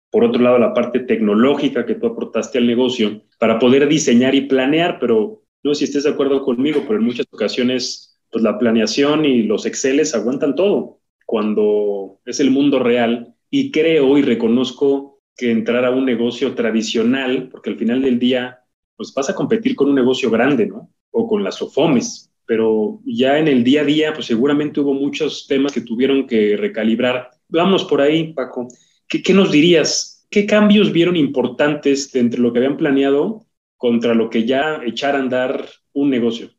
por 0.10 0.24
otro 0.24 0.42
lado, 0.42 0.58
la 0.58 0.74
parte 0.74 1.02
tecnológica 1.02 1.86
que 1.86 1.94
tú 1.94 2.08
aportaste 2.08 2.58
al 2.58 2.66
negocio 2.66 3.22
para 3.38 3.60
poder 3.60 3.88
diseñar 3.88 4.34
y 4.34 4.42
planear, 4.42 4.98
pero 5.00 5.44
no 5.62 5.76
sé 5.76 5.80
si 5.80 5.84
estés 5.86 6.06
de 6.06 6.10
acuerdo 6.10 6.44
conmigo, 6.44 6.82
pero 6.88 6.98
en 6.98 7.06
muchas 7.06 7.28
ocasiones, 7.30 8.20
pues 8.32 8.44
la 8.44 8.58
planeación 8.58 9.26
y 9.26 9.44
los 9.44 9.68
Exceles 9.68 10.16
aguantan 10.16 10.56
todo. 10.56 11.00
Cuando 11.28 12.20
es 12.26 12.40
el 12.40 12.50
mundo 12.50 12.80
real 12.80 13.36
y 13.52 13.70
creo 13.70 14.18
y 14.18 14.24
reconozco 14.24 15.22
que 15.38 15.52
entrar 15.52 15.86
a 15.86 15.92
un 15.92 16.06
negocio 16.06 16.56
tradicional, 16.56 17.48
porque 17.52 17.70
al 17.70 17.78
final 17.78 18.02
del 18.02 18.18
día, 18.18 18.62
pues 18.96 19.14
vas 19.14 19.30
a 19.30 19.36
competir 19.36 19.76
con 19.76 19.90
un 19.90 19.96
negocio 19.96 20.32
grande, 20.32 20.66
¿no? 20.66 20.90
O 21.12 21.28
con 21.28 21.44
las 21.44 21.62
OFOMES, 21.62 22.33
pero 22.46 23.00
ya 23.06 23.40
en 23.40 23.48
el 23.48 23.64
día 23.64 23.82
a 23.82 23.86
día, 23.86 24.14
pues 24.14 24.26
seguramente 24.28 24.80
hubo 24.80 24.94
muchos 24.94 25.48
temas 25.48 25.72
que 25.72 25.82
tuvieron 25.82 26.28
que 26.28 26.58
recalibrar. 26.58 27.30
Vamos 27.50 27.84
por 27.86 28.02
ahí, 28.02 28.34
Paco. 28.34 28.68
¿Qué, 29.08 29.22
qué 29.22 29.34
nos 29.34 29.52
dirías? 29.52 30.26
¿Qué 30.30 30.46
cambios 30.46 30.92
vieron 30.92 31.16
importantes 31.16 32.14
entre 32.16 32.40
lo 32.40 32.52
que 32.52 32.60
habían 32.60 32.78
planeado 32.78 33.46
contra 33.78 34.14
lo 34.14 34.30
que 34.30 34.46
ya 34.46 34.82
echar 34.86 35.16
a 35.16 35.20
andar 35.20 35.66
un 35.94 36.10
negocio? 36.10 36.50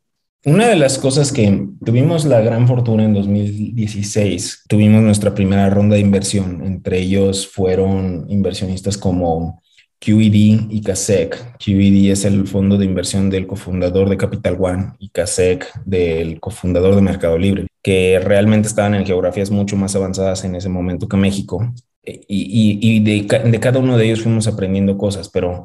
Una 0.47 0.69
de 0.69 0.77
las 0.77 0.99
cosas 0.99 1.33
que 1.33 1.69
tuvimos 1.83 2.27
la 2.27 2.43
gran 2.43 2.69
fortuna 2.69 3.05
en 3.05 3.15
2016, 3.15 4.65
tuvimos 4.69 5.03
nuestra 5.03 5.35
primera 5.35 5.71
ronda 5.71 5.95
de 5.95 6.03
inversión. 6.03 6.63
Entre 6.67 7.01
ellos 7.01 7.49
fueron 7.49 8.27
inversionistas 8.29 8.99
como 8.99 9.63
QED 10.05 10.69
y 10.71 10.83
CASEC. 10.83 11.57
QED 11.59 12.11
es 12.11 12.25
el 12.25 12.47
fondo 12.47 12.77
de 12.77 12.85
inversión 12.85 13.31
del 13.31 13.47
cofundador 13.47 14.11
de 14.11 14.19
Capital 14.19 14.57
One 14.61 14.93
y 14.99 15.09
CASEC 15.09 15.73
del 15.85 16.41
cofundador 16.41 16.95
de 16.95 17.01
Mercado 17.01 17.39
Libre, 17.39 17.67
que 17.83 18.21
realmente 18.23 18.69
estaban 18.69 18.95
en 18.95 19.07
geografías 19.07 19.51
mucho 19.51 19.77
más 19.77 19.97
avanzadas 19.97 20.45
en 20.45 20.57
ese 20.57 20.69
momento 20.69 21.09
que 21.09 21.17
México. 21.17 21.73
Y, 22.07 23.01
de, 23.01 23.51
de 23.51 23.61
cada 23.61 23.79
uno 23.79 23.97
de 23.97 24.05
ellos 24.05 24.23
fuimos 24.23 24.47
aprendiendo 24.47 24.99
cosas, 24.99 25.31
pero 25.31 25.65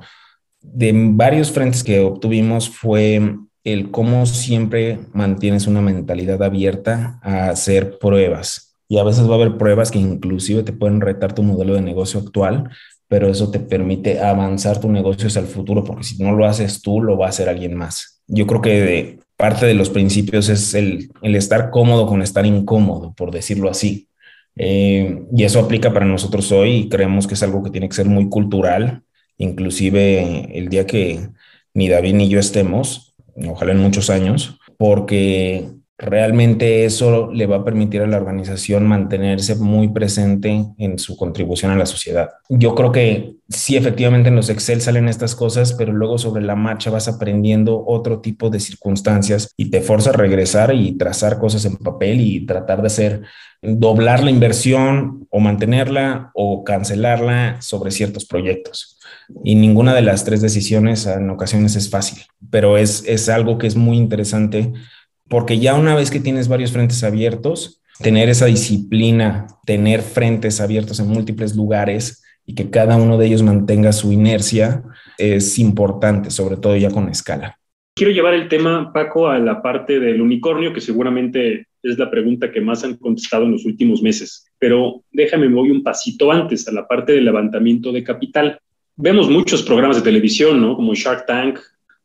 de 0.62 0.94
varios 0.96 1.52
frentes 1.52 1.84
que 1.84 2.00
obtuvimos 2.00 2.70
fue 2.70 3.36
el 3.66 3.92
cómo 3.92 4.26
siempre 4.26 5.00
mantienes 5.12 5.68
una 5.68 5.82
mentalidad 5.82 6.42
abierta 6.42 7.20
a 7.22 7.50
hacer 7.50 8.00
pruebas. 8.00 8.78
Y 8.88 9.00
a 9.00 9.04
veces 9.04 9.28
va 9.28 9.34
a 9.34 9.36
haber 9.36 9.58
pruebas 9.58 9.92
que 9.92 10.00
inclusive 10.00 10.64
te 10.64 10.72
pueden 10.72 11.02
retar 11.02 11.36
tu 11.36 11.44
modelo 11.44 11.76
de 11.76 11.82
negocio 11.82 12.22
actual, 12.22 12.70
pero 13.10 13.28
eso 13.28 13.50
te 13.50 13.60
permite 13.60 14.22
avanzar 14.22 14.80
tu 14.80 14.90
negocio 14.90 15.28
hacia 15.28 15.42
el 15.42 15.48
futuro, 15.48 15.84
porque 15.84 16.04
si 16.04 16.24
no 16.24 16.32
lo 16.32 16.46
haces 16.46 16.82
tú, 16.82 17.02
lo 17.02 17.18
va 17.18 17.26
a 17.26 17.30
hacer 17.30 17.50
alguien 17.50 17.76
más. 17.76 18.22
Yo 18.28 18.46
creo 18.46 18.62
que 18.62 19.20
parte 19.36 19.66
de 19.66 19.74
los 19.74 19.90
principios 19.90 20.48
es 20.48 20.76
el, 20.76 21.10
estar 21.24 21.72
cómodo 21.72 22.06
con 22.06 22.22
estar 22.22 22.46
incómodo, 22.46 23.14
por 23.16 23.32
decirlo 23.32 23.68
así. 23.68 24.08
Eh, 24.56 25.24
y 25.36 25.44
eso 25.44 25.60
aplica 25.60 25.92
para 25.92 26.06
nosotros 26.06 26.52
hoy 26.52 26.72
y 26.72 26.90
creemos 26.90 27.26
que 27.26 27.34
es 27.34 27.42
algo 27.42 27.64
que 27.64 27.72
tiene 27.72 27.90
que 27.90 27.96
ser 27.96 28.06
muy 28.06 28.30
cultural. 28.30 29.02
Inclusive 29.38 30.56
el 30.56 30.70
día 30.70 30.86
que 30.86 31.30
ni 31.74 31.90
David 31.90 32.14
ni 32.14 32.30
yo 32.30 32.40
estemos, 32.40 33.16
ojalá 33.48 33.72
en 33.72 33.80
muchos 33.80 34.12
años, 34.12 34.60
porque 34.78 35.68
realmente 36.00 36.86
eso 36.86 37.30
le 37.32 37.46
va 37.46 37.58
a 37.58 37.66
permitir 37.66 38.02
a 38.02 38.08
la 38.08 38.18
organización 38.18 38.88
mantenerse 38.88 39.56
muy 39.56 39.90
presente 39.90 40.66
en 40.78 40.98
su 40.98 41.18
contribución 41.18 41.72
a 41.72 41.76
la 41.76 41.86
sociedad. 41.86 42.30
Yo 42.48 42.74
creo 42.74 42.94
que 42.94 43.36
sí, 43.50 43.76
efectivamente 43.76 44.30
en 44.30 44.38
los 44.38 44.50
Excel 44.50 44.80
salen 44.80 45.10
estas 45.10 45.36
cosas, 45.36 45.74
pero 45.74 45.92
luego 45.92 46.18
sobre 46.18 46.42
la 46.42 46.56
marcha 46.56 46.90
vas 46.90 47.10
aprendiendo 47.10 47.84
otro 47.86 48.22
tipo 48.22 48.50
de 48.50 48.62
circunstancias 48.62 49.52
y 49.58 49.70
te 49.70 49.82
forza 49.82 50.12
a 50.12 50.14
regresar 50.14 50.74
y 50.74 50.98
trazar 50.98 51.38
cosas 51.38 51.66
en 51.66 51.76
papel 51.76 52.22
y 52.22 52.46
tratar 52.46 52.80
de 52.80 52.88
hacer, 52.88 53.22
doblar 53.62 54.24
la 54.24 54.32
inversión 54.32 55.28
o 55.30 55.42
mantenerla 55.42 56.32
o 56.34 56.64
cancelarla 56.64 57.62
sobre 57.62 57.92
ciertos 57.92 58.26
proyectos 58.26 59.00
y 59.44 59.56
ninguna 59.56 59.94
de 59.94 60.02
las 60.02 60.24
tres 60.24 60.42
decisiones 60.42 61.06
en 61.06 61.30
ocasiones 61.30 61.76
es 61.76 61.90
fácil, 61.90 62.24
pero 62.50 62.78
es, 62.78 63.04
es 63.06 63.30
algo 63.30 63.58
que 63.58 63.68
es 63.68 63.76
muy 63.76 63.98
interesante 63.98 64.74
porque 65.30 65.60
ya 65.60 65.76
una 65.76 65.96
vez 65.96 66.12
que 66.12 66.20
tienes 66.20 66.48
varios 66.48 66.72
frentes 66.72 67.04
abiertos, 67.04 67.82
tener 68.02 68.30
esa 68.30 68.46
disciplina, 68.46 69.48
tener 69.66 70.02
frentes 70.02 70.62
abiertos 70.62 71.00
en 71.00 71.08
múltiples 71.08 71.56
lugares 71.56 72.24
y 72.46 72.56
que 72.56 72.70
cada 72.70 72.98
uno 72.98 73.18
de 73.18 73.28
ellos 73.28 73.44
mantenga 73.44 73.92
su 73.92 74.12
inercia 74.12 74.84
es 75.18 75.60
importante, 75.60 76.32
sobre 76.32 76.58
todo 76.58 76.76
ya 76.76 76.90
con 76.90 77.10
escala. 77.10 77.58
Quiero 77.96 78.12
llevar 78.12 78.34
el 78.34 78.48
tema, 78.48 78.92
Paco, 78.94 79.28
a 79.28 79.38
la 79.40 79.62
parte 79.62 80.00
del 80.00 80.22
unicornio, 80.22 80.74
que 80.74 80.82
seguramente 80.82 81.68
es 81.84 81.98
la 81.98 82.10
pregunta 82.10 82.52
que 82.52 82.62
más 82.62 82.84
han 82.84 82.96
contestado 82.96 83.44
en 83.46 83.52
los 83.52 83.66
últimos 83.66 84.02
meses. 84.02 84.46
Pero 84.58 85.04
déjame, 85.12 85.50
me 85.50 85.56
voy 85.56 85.72
un 85.72 85.84
pasito 85.84 86.32
antes, 86.32 86.68
a 86.68 86.72
la 86.72 86.88
parte 86.88 87.12
del 87.12 87.26
levantamiento 87.26 87.92
de 87.92 88.04
capital 88.04 88.60
vemos 89.00 89.30
muchos 89.30 89.64
programas 89.64 89.98
de 89.98 90.04
televisión, 90.04 90.62
¿no? 90.62 90.76
Como 90.76 90.94
Shark 90.94 91.26
Tank, 91.26 91.60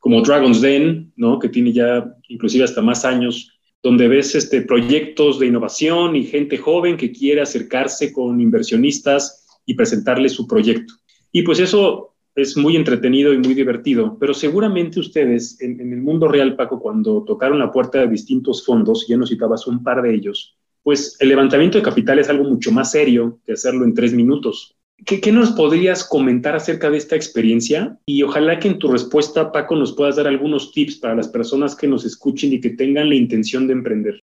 como 0.05 0.21
Dragon's 0.21 0.61
Den, 0.61 1.11
¿no? 1.15 1.39
Que 1.39 1.49
tiene 1.49 1.73
ya 1.73 2.15
inclusive 2.27 2.63
hasta 2.63 2.79
más 2.79 3.05
años, 3.05 3.51
donde 3.81 4.07
ves 4.07 4.35
este, 4.35 4.61
proyectos 4.61 5.39
de 5.39 5.47
innovación 5.47 6.15
y 6.15 6.25
gente 6.25 6.59
joven 6.59 6.95
que 6.95 7.11
quiere 7.11 7.41
acercarse 7.41 8.13
con 8.13 8.39
inversionistas 8.39 9.47
y 9.65 9.73
presentarles 9.73 10.33
su 10.33 10.45
proyecto. 10.45 10.93
Y 11.31 11.41
pues 11.41 11.59
eso 11.59 12.13
es 12.35 12.55
muy 12.55 12.75
entretenido 12.75 13.33
y 13.33 13.39
muy 13.39 13.55
divertido, 13.55 14.15
pero 14.19 14.35
seguramente 14.35 14.99
ustedes 14.99 15.59
en, 15.59 15.81
en 15.81 15.91
el 15.91 16.03
mundo 16.03 16.27
real, 16.27 16.55
Paco, 16.55 16.79
cuando 16.79 17.23
tocaron 17.23 17.57
la 17.57 17.71
puerta 17.71 17.97
de 17.97 18.07
distintos 18.07 18.63
fondos, 18.63 19.07
ya 19.07 19.17
nos 19.17 19.29
citabas 19.29 19.65
un 19.65 19.81
par 19.81 20.03
de 20.03 20.13
ellos, 20.13 20.55
pues 20.83 21.17
el 21.19 21.29
levantamiento 21.29 21.79
de 21.79 21.83
capital 21.83 22.19
es 22.19 22.29
algo 22.29 22.43
mucho 22.43 22.71
más 22.71 22.91
serio 22.91 23.39
que 23.43 23.53
hacerlo 23.53 23.83
en 23.83 23.95
tres 23.95 24.13
minutos. 24.13 24.74
¿Qué, 25.03 25.31
nos 25.31 25.51
podrías 25.51 26.05
comentar 26.05 26.55
acerca 26.55 26.89
de 26.89 26.97
esta 26.97 27.15
experiencia? 27.15 27.97
Y 28.05 28.23
ojalá 28.23 28.59
que 28.59 28.69
en 28.69 28.79
tu 28.79 28.87
respuesta, 28.87 29.51
Paco, 29.51 29.75
nos 29.75 29.93
puedas 29.93 30.15
dar 30.15 30.27
algunos 30.27 30.71
tips 30.71 30.95
para 30.97 31.15
las 31.15 31.27
personas 31.27 31.75
que 31.75 31.87
nos 31.87 32.05
escuchen 32.05 32.53
y 32.53 32.61
que 32.61 32.69
tengan 32.71 33.09
la 33.09 33.15
intención 33.15 33.67
de 33.67 33.73
emprender. 33.73 34.19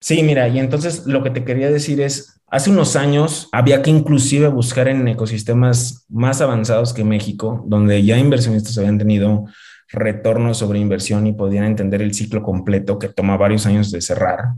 Sí, 0.00 0.22
mira, 0.22 0.48
y 0.48 0.58
entonces 0.58 1.06
lo 1.06 1.22
que 1.22 1.30
te 1.30 1.44
quería 1.44 1.70
decir 1.70 2.00
es, 2.00 2.40
hace 2.46 2.70
unos 2.70 2.96
años 2.96 3.48
había 3.52 3.82
que 3.82 3.90
inclusive 3.90 4.48
buscar 4.48 4.88
en 4.88 5.06
ecosistemas 5.06 6.06
más 6.08 6.40
avanzados 6.40 6.94
que 6.94 7.04
México, 7.04 7.64
donde 7.66 8.02
ya 8.02 8.18
inversionistas 8.18 8.78
habían 8.78 8.98
tenido 8.98 9.44
retornos 9.88 10.58
sobre 10.58 10.80
inversión 10.80 11.26
y 11.26 11.34
podían 11.34 11.64
entender 11.64 12.02
el 12.02 12.14
ciclo 12.14 12.42
completo 12.42 12.98
que 12.98 13.08
toma 13.08 13.36
varios 13.36 13.66
años 13.66 13.90
de 13.90 14.00
cerrar. 14.00 14.54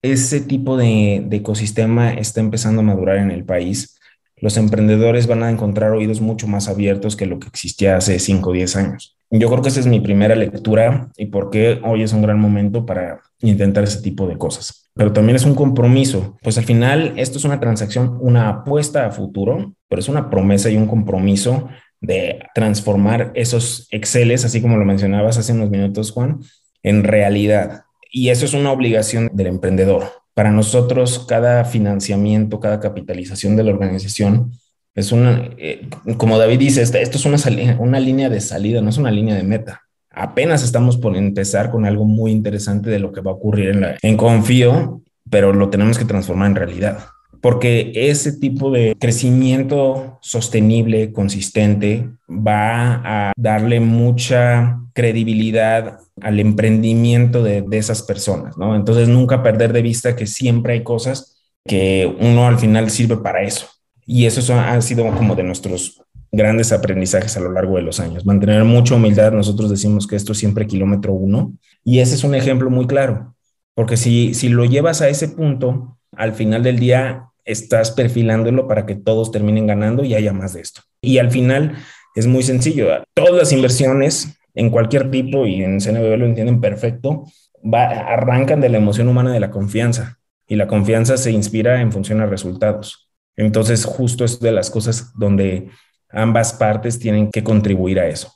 Ese 0.00 0.40
tipo 0.40 0.76
de, 0.76 1.24
de 1.26 1.36
ecosistema 1.36 2.14
está 2.14 2.40
empezando 2.40 2.80
a 2.80 2.84
madurar 2.84 3.18
en 3.18 3.30
el 3.30 3.44
país 3.44 3.98
los 4.42 4.56
emprendedores 4.56 5.28
van 5.28 5.44
a 5.44 5.50
encontrar 5.50 5.92
oídos 5.92 6.20
mucho 6.20 6.48
más 6.48 6.68
abiertos 6.68 7.14
que 7.14 7.26
lo 7.26 7.38
que 7.38 7.46
existía 7.46 7.96
hace 7.96 8.18
5 8.18 8.50
o 8.50 8.52
10 8.52 8.76
años. 8.76 9.16
Yo 9.30 9.48
creo 9.48 9.62
que 9.62 9.68
esa 9.68 9.78
es 9.78 9.86
mi 9.86 10.00
primera 10.00 10.34
lectura 10.34 11.10
y 11.16 11.26
por 11.26 11.48
qué 11.48 11.80
hoy 11.84 12.02
es 12.02 12.12
un 12.12 12.22
gran 12.22 12.40
momento 12.40 12.84
para 12.84 13.20
intentar 13.40 13.84
ese 13.84 14.02
tipo 14.02 14.26
de 14.26 14.36
cosas. 14.36 14.90
Pero 14.94 15.12
también 15.12 15.36
es 15.36 15.44
un 15.44 15.54
compromiso, 15.54 16.36
pues 16.42 16.58
al 16.58 16.64
final 16.64 17.14
esto 17.16 17.38
es 17.38 17.44
una 17.44 17.60
transacción, 17.60 18.18
una 18.20 18.48
apuesta 18.48 19.06
a 19.06 19.12
futuro, 19.12 19.76
pero 19.88 20.00
es 20.00 20.08
una 20.08 20.28
promesa 20.28 20.68
y 20.68 20.76
un 20.76 20.88
compromiso 20.88 21.68
de 22.00 22.40
transformar 22.52 23.30
esos 23.34 23.86
Exceles, 23.92 24.44
así 24.44 24.60
como 24.60 24.76
lo 24.76 24.84
mencionabas 24.84 25.38
hace 25.38 25.52
unos 25.52 25.70
minutos, 25.70 26.10
Juan, 26.10 26.40
en 26.82 27.04
realidad. 27.04 27.84
Y 28.10 28.30
eso 28.30 28.44
es 28.44 28.54
una 28.54 28.72
obligación 28.72 29.30
del 29.32 29.46
emprendedor. 29.46 30.21
Para 30.34 30.50
nosotros, 30.50 31.26
cada 31.28 31.64
financiamiento, 31.64 32.60
cada 32.60 32.80
capitalización 32.80 33.56
de 33.56 33.64
la 33.64 33.72
organización 33.72 34.52
es 34.94 35.12
una, 35.12 35.50
eh, 35.58 35.88
como 36.16 36.38
David 36.38 36.58
dice, 36.58 36.82
esto 36.82 36.98
es 36.98 37.24
una, 37.24 37.38
una 37.78 38.00
línea 38.00 38.28
de 38.28 38.40
salida, 38.40 38.80
no 38.80 38.90
es 38.90 38.98
una 38.98 39.10
línea 39.10 39.34
de 39.34 39.42
meta. 39.42 39.82
Apenas 40.10 40.62
estamos 40.62 40.98
por 40.98 41.16
empezar 41.16 41.70
con 41.70 41.86
algo 41.86 42.04
muy 42.04 42.32
interesante 42.32 42.90
de 42.90 42.98
lo 42.98 43.12
que 43.12 43.22
va 43.22 43.30
a 43.30 43.34
ocurrir 43.34 43.70
en, 43.70 43.80
la, 43.80 43.96
en 44.02 44.16
Confío, 44.16 45.02
pero 45.30 45.52
lo 45.52 45.70
tenemos 45.70 45.98
que 45.98 46.04
transformar 46.04 46.50
en 46.50 46.56
realidad. 46.56 46.98
Porque 47.42 47.90
ese 47.94 48.34
tipo 48.38 48.70
de 48.70 48.94
crecimiento 48.98 50.18
sostenible, 50.22 51.12
consistente, 51.12 52.08
va 52.30 53.02
a 53.04 53.32
darle 53.36 53.80
mucha 53.80 54.78
credibilidad 54.92 55.98
al 56.20 56.38
emprendimiento 56.38 57.42
de, 57.42 57.66
esas 57.72 58.02
personas, 58.02 58.56
¿no? 58.56 58.76
Entonces 58.76 59.08
nunca 59.08 59.42
perder 59.42 59.72
de 59.72 59.82
vista 59.82 60.14
que 60.14 60.28
siempre 60.28 60.74
hay 60.74 60.84
cosas 60.84 61.36
que 61.66 62.16
uno 62.20 62.46
al 62.46 62.60
final 62.60 62.90
sirve 62.90 63.16
para 63.16 63.42
eso. 63.42 63.66
Y 64.06 64.26
eso 64.26 64.54
ha 64.54 64.80
sido 64.80 65.04
como 65.16 65.34
de 65.34 65.42
nuestros 65.42 66.00
grandes 66.30 66.70
aprendizajes 66.70 67.36
a 67.36 67.40
lo 67.40 67.50
largo 67.50 67.74
de 67.74 67.82
los 67.82 67.98
años. 67.98 68.24
Mantener 68.24 68.62
mucha 68.62 68.94
humildad, 68.94 69.32
nosotros 69.32 69.68
decimos 69.68 70.06
que 70.06 70.14
esto 70.14 70.30
es 70.30 70.38
siempre 70.38 70.68
kilómetro 70.68 71.12
uno, 71.12 71.54
y 71.82 71.98
ese 71.98 72.14
es 72.14 72.22
un 72.22 72.36
ejemplo 72.36 72.70
muy 72.70 72.86
claro, 72.86 73.34
porque 73.74 73.96
si, 73.96 74.32
si 74.34 74.48
lo 74.48 74.64
llevas 74.64 75.02
a 75.02 75.08
ese 75.08 75.26
punto, 75.26 75.98
al 76.16 76.34
final 76.34 76.62
del 76.62 76.78
día 76.78 77.31
estás 77.44 77.90
perfilándolo 77.90 78.68
para 78.68 78.86
que 78.86 78.94
todos 78.94 79.32
terminen 79.32 79.66
ganando 79.66 80.04
y 80.04 80.14
haya 80.14 80.32
más 80.32 80.54
de 80.54 80.60
esto. 80.60 80.82
Y 81.00 81.18
al 81.18 81.30
final 81.30 81.76
es 82.14 82.26
muy 82.26 82.42
sencillo, 82.42 82.88
todas 83.14 83.34
las 83.34 83.52
inversiones 83.52 84.38
en 84.54 84.70
cualquier 84.70 85.10
tipo 85.10 85.46
y 85.46 85.62
en 85.62 85.80
CNBB 85.80 86.18
lo 86.18 86.26
entienden 86.26 86.60
perfecto, 86.60 87.24
arrancan 87.72 88.60
de 88.60 88.68
la 88.68 88.78
emoción 88.78 89.08
humana 89.08 89.32
de 89.32 89.40
la 89.40 89.50
confianza 89.50 90.18
y 90.46 90.56
la 90.56 90.66
confianza 90.66 91.16
se 91.16 91.32
inspira 91.32 91.80
en 91.80 91.92
función 91.92 92.20
a 92.20 92.26
resultados. 92.26 93.08
Entonces, 93.36 93.84
justo 93.84 94.24
es 94.24 94.40
de 94.40 94.52
las 94.52 94.70
cosas 94.70 95.12
donde 95.16 95.70
ambas 96.10 96.52
partes 96.52 96.98
tienen 96.98 97.30
que 97.30 97.42
contribuir 97.42 97.98
a 97.98 98.08
eso. 98.08 98.30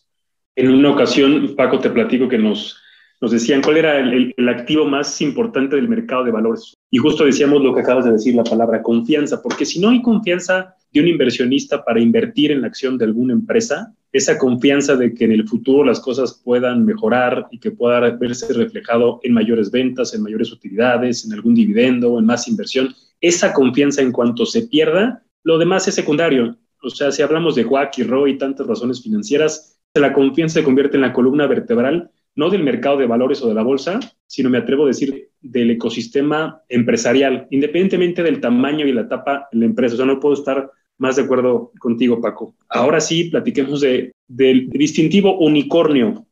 En 0.55 0.71
una 0.71 0.91
ocasión, 0.91 1.55
Paco, 1.55 1.79
te 1.79 1.91
platico 1.91 2.29
que 2.29 2.39
nos, 2.39 2.81
nos 3.21 3.31
decían 3.31 3.63
cuál 3.63 3.79
era 3.79 3.99
el, 3.99 4.35
activo 4.49 4.85
más 4.85 5.21
importante 5.21 5.77
del 5.77 5.89
mercado 5.89 6.25
de 6.25 6.31
valores. 6.31 6.75
Y 6.91 6.99
justo 6.99 7.25
decíamos 7.25 7.63
lo 7.63 7.75
que 7.75 7.81
acabas 7.81 8.05
de 8.05 8.13
decir, 8.13 8.35
la 8.35 8.45
palabra 8.45 8.83
confianza, 8.83 9.43
porque 9.43 9.65
si 9.65 9.81
no 9.81 9.91
hay 9.91 10.03
confianza, 10.03 10.75
de 10.93 11.01
un 11.01 11.09
inversionista 11.09 11.85
para 11.85 12.01
invertir 12.01 12.51
en 12.51 12.63
la 12.63 12.69
acción 12.69 12.97
de 12.97 13.05
alguna 13.05 13.35
empresa, 13.35 13.95
esa 14.13 14.39
confianza 14.39 14.97
de 14.97 15.13
que 15.13 15.25
en 15.25 15.33
el 15.33 15.47
futuro 15.47 15.85
las 15.85 16.01
cosas 16.01 16.41
puedan 16.43 16.87
mejorar 16.87 17.49
y 17.51 17.59
que 17.59 17.71
pueda 17.71 18.01
verse 18.11 18.51
reflejado 18.55 19.21
en 19.23 19.35
mayores 19.35 19.71
ventas, 19.71 20.15
en 20.15 20.23
mayores 20.23 20.53
utilidades, 20.53 21.27
en 21.27 21.35
algún 21.35 21.55
dividendo, 21.55 22.19
en 22.19 22.25
más 22.25 22.49
inversión, 22.49 22.95
esa 23.21 23.53
confianza 23.53 24.01
en 24.01 24.13
cuanto 24.13 24.47
se 24.47 24.69
pierda, 24.69 25.23
lo 25.43 25.59
demás 25.59 25.87
es 25.89 25.95
secundario. 25.95 26.57
O 26.83 26.91
sea, 26.91 27.11
si 27.13 27.23
hablamos 27.23 27.55
de 27.55 27.65
WAC 27.65 27.99
y 27.99 28.03
ROI 28.05 28.33
y 28.33 28.39
tantas 28.39 28.67
razones 28.67 29.03
financieras, 29.03 29.79
la 29.95 30.13
confianza 30.13 30.61
se 30.61 30.65
convierte 30.65 30.97
en 30.97 31.03
la 31.03 31.13
columna 31.13 31.47
vertebral, 31.47 32.11
no 32.37 32.50
del 32.50 32.62
mercado 32.62 32.99
de 32.99 33.07
valores 33.07 33.43
o 33.43 33.49
de 33.49 33.55
la 33.55 33.62
bolsa, 33.62 33.99
sino 34.26 34.50
me 34.50 34.59
atrevo 34.59 34.85
a 34.85 34.88
decir 34.88 35.31
del 35.40 35.71
ecosistema 35.71 36.62
empresarial, 36.69 37.47
independientemente 37.50 38.23
del 38.23 38.40
tamaño 38.40 38.87
y 38.87 38.93
la 38.93 39.02
etapa 39.02 39.49
en 39.52 39.61
la 39.61 39.66
empresa. 39.66 39.95
O 39.95 39.97
sea, 39.97 40.07
no 40.07 40.21
puedo 40.21 40.35
estar 40.35 40.71
más 40.99 41.16
de 41.16 41.23
acuerdo 41.23 41.73
contigo, 41.78 42.21
Paco. 42.21 42.55
Ahora 42.69 43.00
sí, 43.00 43.25
platiquemos 43.25 43.81
de, 43.81 44.12
del 44.28 44.69
distintivo 44.71 45.38
unicornio. 45.38 46.26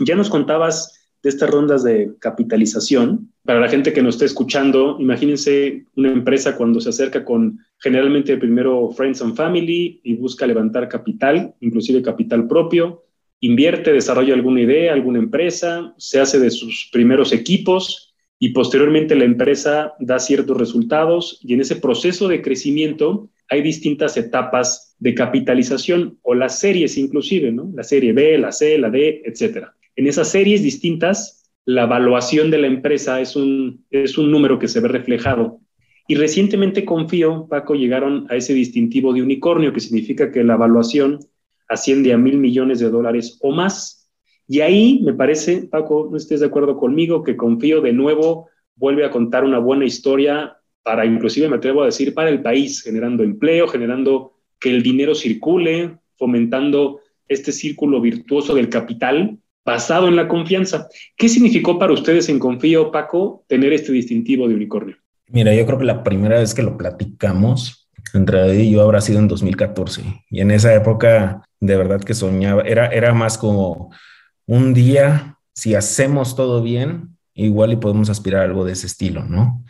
Ya 0.00 0.14
nos 0.14 0.30
contabas 0.30 0.96
de 1.22 1.30
estas 1.30 1.50
rondas 1.50 1.82
de 1.82 2.12
capitalización. 2.18 3.32
Para 3.44 3.60
la 3.60 3.68
gente 3.68 3.92
que 3.92 4.02
nos 4.02 4.16
esté 4.16 4.26
escuchando, 4.26 4.96
imagínense 5.00 5.84
una 5.96 6.12
empresa 6.12 6.56
cuando 6.56 6.80
se 6.80 6.90
acerca 6.90 7.24
con 7.24 7.58
generalmente 7.78 8.36
primero 8.36 8.90
Friends 8.90 9.22
and 9.22 9.34
Family 9.34 10.00
y 10.02 10.14
busca 10.14 10.46
levantar 10.46 10.88
capital, 10.88 11.54
inclusive 11.60 12.02
capital 12.02 12.46
propio, 12.46 13.05
invierte, 13.40 13.92
desarrolla 13.92 14.34
alguna 14.34 14.62
idea, 14.62 14.92
alguna 14.92 15.18
empresa, 15.18 15.94
se 15.98 16.20
hace 16.20 16.38
de 16.38 16.50
sus 16.50 16.88
primeros 16.92 17.32
equipos 17.32 18.14
y 18.38 18.50
posteriormente 18.50 19.14
la 19.14 19.24
empresa 19.24 19.94
da 19.98 20.18
ciertos 20.18 20.56
resultados 20.56 21.40
y 21.42 21.54
en 21.54 21.60
ese 21.60 21.76
proceso 21.76 22.28
de 22.28 22.42
crecimiento 22.42 23.30
hay 23.48 23.62
distintas 23.62 24.16
etapas 24.16 24.94
de 24.98 25.14
capitalización 25.14 26.18
o 26.22 26.34
las 26.34 26.58
series 26.58 26.98
inclusive, 26.98 27.52
¿no? 27.52 27.70
La 27.74 27.84
serie 27.84 28.12
B, 28.12 28.38
la 28.38 28.52
C, 28.52 28.78
la 28.78 28.90
D, 28.90 29.22
etcétera. 29.24 29.74
En 29.94 30.06
esas 30.06 30.28
series 30.28 30.62
distintas, 30.62 31.50
la 31.64 31.84
evaluación 31.84 32.50
de 32.50 32.58
la 32.58 32.66
empresa 32.66 33.20
es 33.20 33.36
un, 33.36 33.84
es 33.90 34.18
un 34.18 34.30
número 34.30 34.58
que 34.58 34.68
se 34.68 34.80
ve 34.80 34.88
reflejado. 34.88 35.60
Y 36.08 36.14
recientemente 36.14 36.84
confío, 36.84 37.48
Paco, 37.48 37.74
llegaron 37.74 38.26
a 38.30 38.36
ese 38.36 38.54
distintivo 38.54 39.12
de 39.12 39.22
unicornio, 39.22 39.72
que 39.72 39.80
significa 39.80 40.30
que 40.30 40.44
la 40.44 40.54
evaluación 40.54 41.18
asciende 41.68 42.12
a 42.12 42.18
mil 42.18 42.38
millones 42.38 42.78
de 42.78 42.90
dólares 42.90 43.38
o 43.42 43.52
más. 43.52 44.10
Y 44.48 44.60
ahí 44.60 45.00
me 45.04 45.14
parece, 45.14 45.68
Paco, 45.68 46.08
no 46.10 46.16
estés 46.16 46.40
de 46.40 46.46
acuerdo 46.46 46.76
conmigo, 46.76 47.22
que 47.22 47.36
confío 47.36 47.80
de 47.80 47.92
nuevo 47.92 48.48
vuelve 48.76 49.04
a 49.04 49.10
contar 49.10 49.44
una 49.44 49.58
buena 49.58 49.84
historia 49.84 50.56
para, 50.82 51.04
inclusive 51.04 51.48
me 51.48 51.56
atrevo 51.56 51.82
a 51.82 51.86
decir, 51.86 52.14
para 52.14 52.30
el 52.30 52.42
país, 52.42 52.82
generando 52.82 53.24
empleo, 53.24 53.66
generando 53.66 54.34
que 54.60 54.70
el 54.70 54.82
dinero 54.82 55.14
circule, 55.14 55.98
fomentando 56.16 57.00
este 57.28 57.52
círculo 57.52 58.00
virtuoso 58.00 58.54
del 58.54 58.68
capital 58.68 59.38
basado 59.64 60.06
en 60.06 60.14
la 60.14 60.28
confianza. 60.28 60.88
¿Qué 61.16 61.28
significó 61.28 61.78
para 61.78 61.92
ustedes 61.92 62.28
en 62.28 62.38
Confío, 62.38 62.92
Paco, 62.92 63.44
tener 63.48 63.72
este 63.72 63.90
distintivo 63.90 64.46
de 64.46 64.54
unicornio? 64.54 64.96
Mira, 65.28 65.52
yo 65.52 65.66
creo 65.66 65.78
que 65.78 65.84
la 65.84 66.04
primera 66.04 66.38
vez 66.38 66.54
que 66.54 66.62
lo 66.62 66.76
platicamos 66.76 67.88
entre 68.14 68.38
David 68.38 68.60
y 68.60 68.70
yo 68.70 68.82
habrá 68.82 69.00
sido 69.00 69.18
en 69.18 69.26
2014. 69.26 70.02
Y 70.30 70.40
en 70.40 70.52
esa 70.52 70.72
época, 70.72 71.42
de 71.60 71.76
verdad 71.76 72.00
que 72.00 72.14
soñaba, 72.14 72.62
era, 72.62 72.88
era 72.88 73.14
más 73.14 73.38
como 73.38 73.90
un 74.46 74.74
día, 74.74 75.38
si 75.54 75.74
hacemos 75.74 76.36
todo 76.36 76.62
bien, 76.62 77.16
igual 77.34 77.72
y 77.72 77.76
podemos 77.76 78.10
aspirar 78.10 78.42
a 78.42 78.44
algo 78.44 78.64
de 78.64 78.72
ese 78.72 78.86
estilo, 78.86 79.24
¿no? 79.24 79.64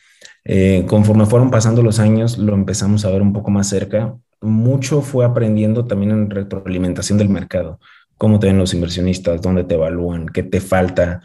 Eh, 0.45 0.85
conforme 0.87 1.27
fueron 1.27 1.51
pasando 1.51 1.83
los 1.83 1.99
años, 1.99 2.39
lo 2.39 2.55
empezamos 2.55 3.05
a 3.05 3.11
ver 3.11 3.21
un 3.21 3.33
poco 3.33 3.51
más 3.51 3.69
cerca. 3.69 4.17
Mucho 4.41 5.03
fue 5.03 5.25
aprendiendo 5.25 5.87
también 5.87 6.13
en 6.13 6.31
retroalimentación 6.31 7.19
del 7.19 7.29
mercado, 7.29 7.81
cómo 8.17 8.39
te 8.39 8.47
ven 8.47 8.59
los 8.59 8.73
inversionistas, 8.73 9.43
dónde 9.43 9.65
te 9.65 9.75
evalúan, 9.75 10.27
qué 10.29 10.45
te 10.45 10.61
falta. 10.61 11.23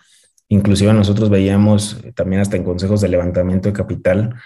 Inclusive 0.49 0.93
nosotros 0.93 1.29
veíamos 1.29 2.01
también 2.15 2.41
hasta 2.41 2.57
en 2.57 2.63
consejos 2.63 2.99
de 3.01 3.09
levantamiento 3.09 3.69
de 3.69 3.73
capital, 3.73 4.33
eh, 4.33 4.39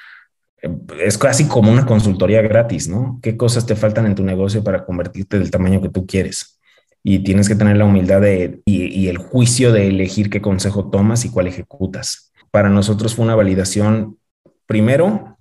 es 0.99 1.17
casi 1.17 1.45
como 1.45 1.71
una 1.71 1.86
consultoría 1.86 2.41
gratis, 2.41 2.88
¿no? 2.88 3.19
¿Qué 3.21 3.38
cosas 3.38 3.65
te 3.65 3.75
faltan 3.75 4.06
en 4.06 4.15
tu 4.15 4.23
negocio 4.23 4.63
para 4.63 4.86
convertirte 4.86 5.39
del 5.39 5.51
tamaño 5.51 5.82
que 5.82 5.89
tú 5.89 6.06
quieres? 6.06 6.60
Y 7.04 7.19
tienes 7.19 7.47
que 7.47 7.56
tener 7.56 7.78
la 7.78 7.86
humildad 7.86 8.21
de, 8.21 8.62
y, 8.65 8.86
y 8.86 9.08
el 9.10 9.17
juicio 9.17 9.71
de 9.71 9.88
elegir 9.88 10.30
qué 10.30 10.41
consejo 10.41 10.89
tomas 10.89 11.25
y 11.25 11.30
cuál 11.30 11.47
ejecutas. 11.47 12.32
Para 12.51 12.69
nosotros 12.69 13.15
fue 13.15 13.25
una 13.25 13.36
validación 13.36 14.17
Primero, 14.65 15.38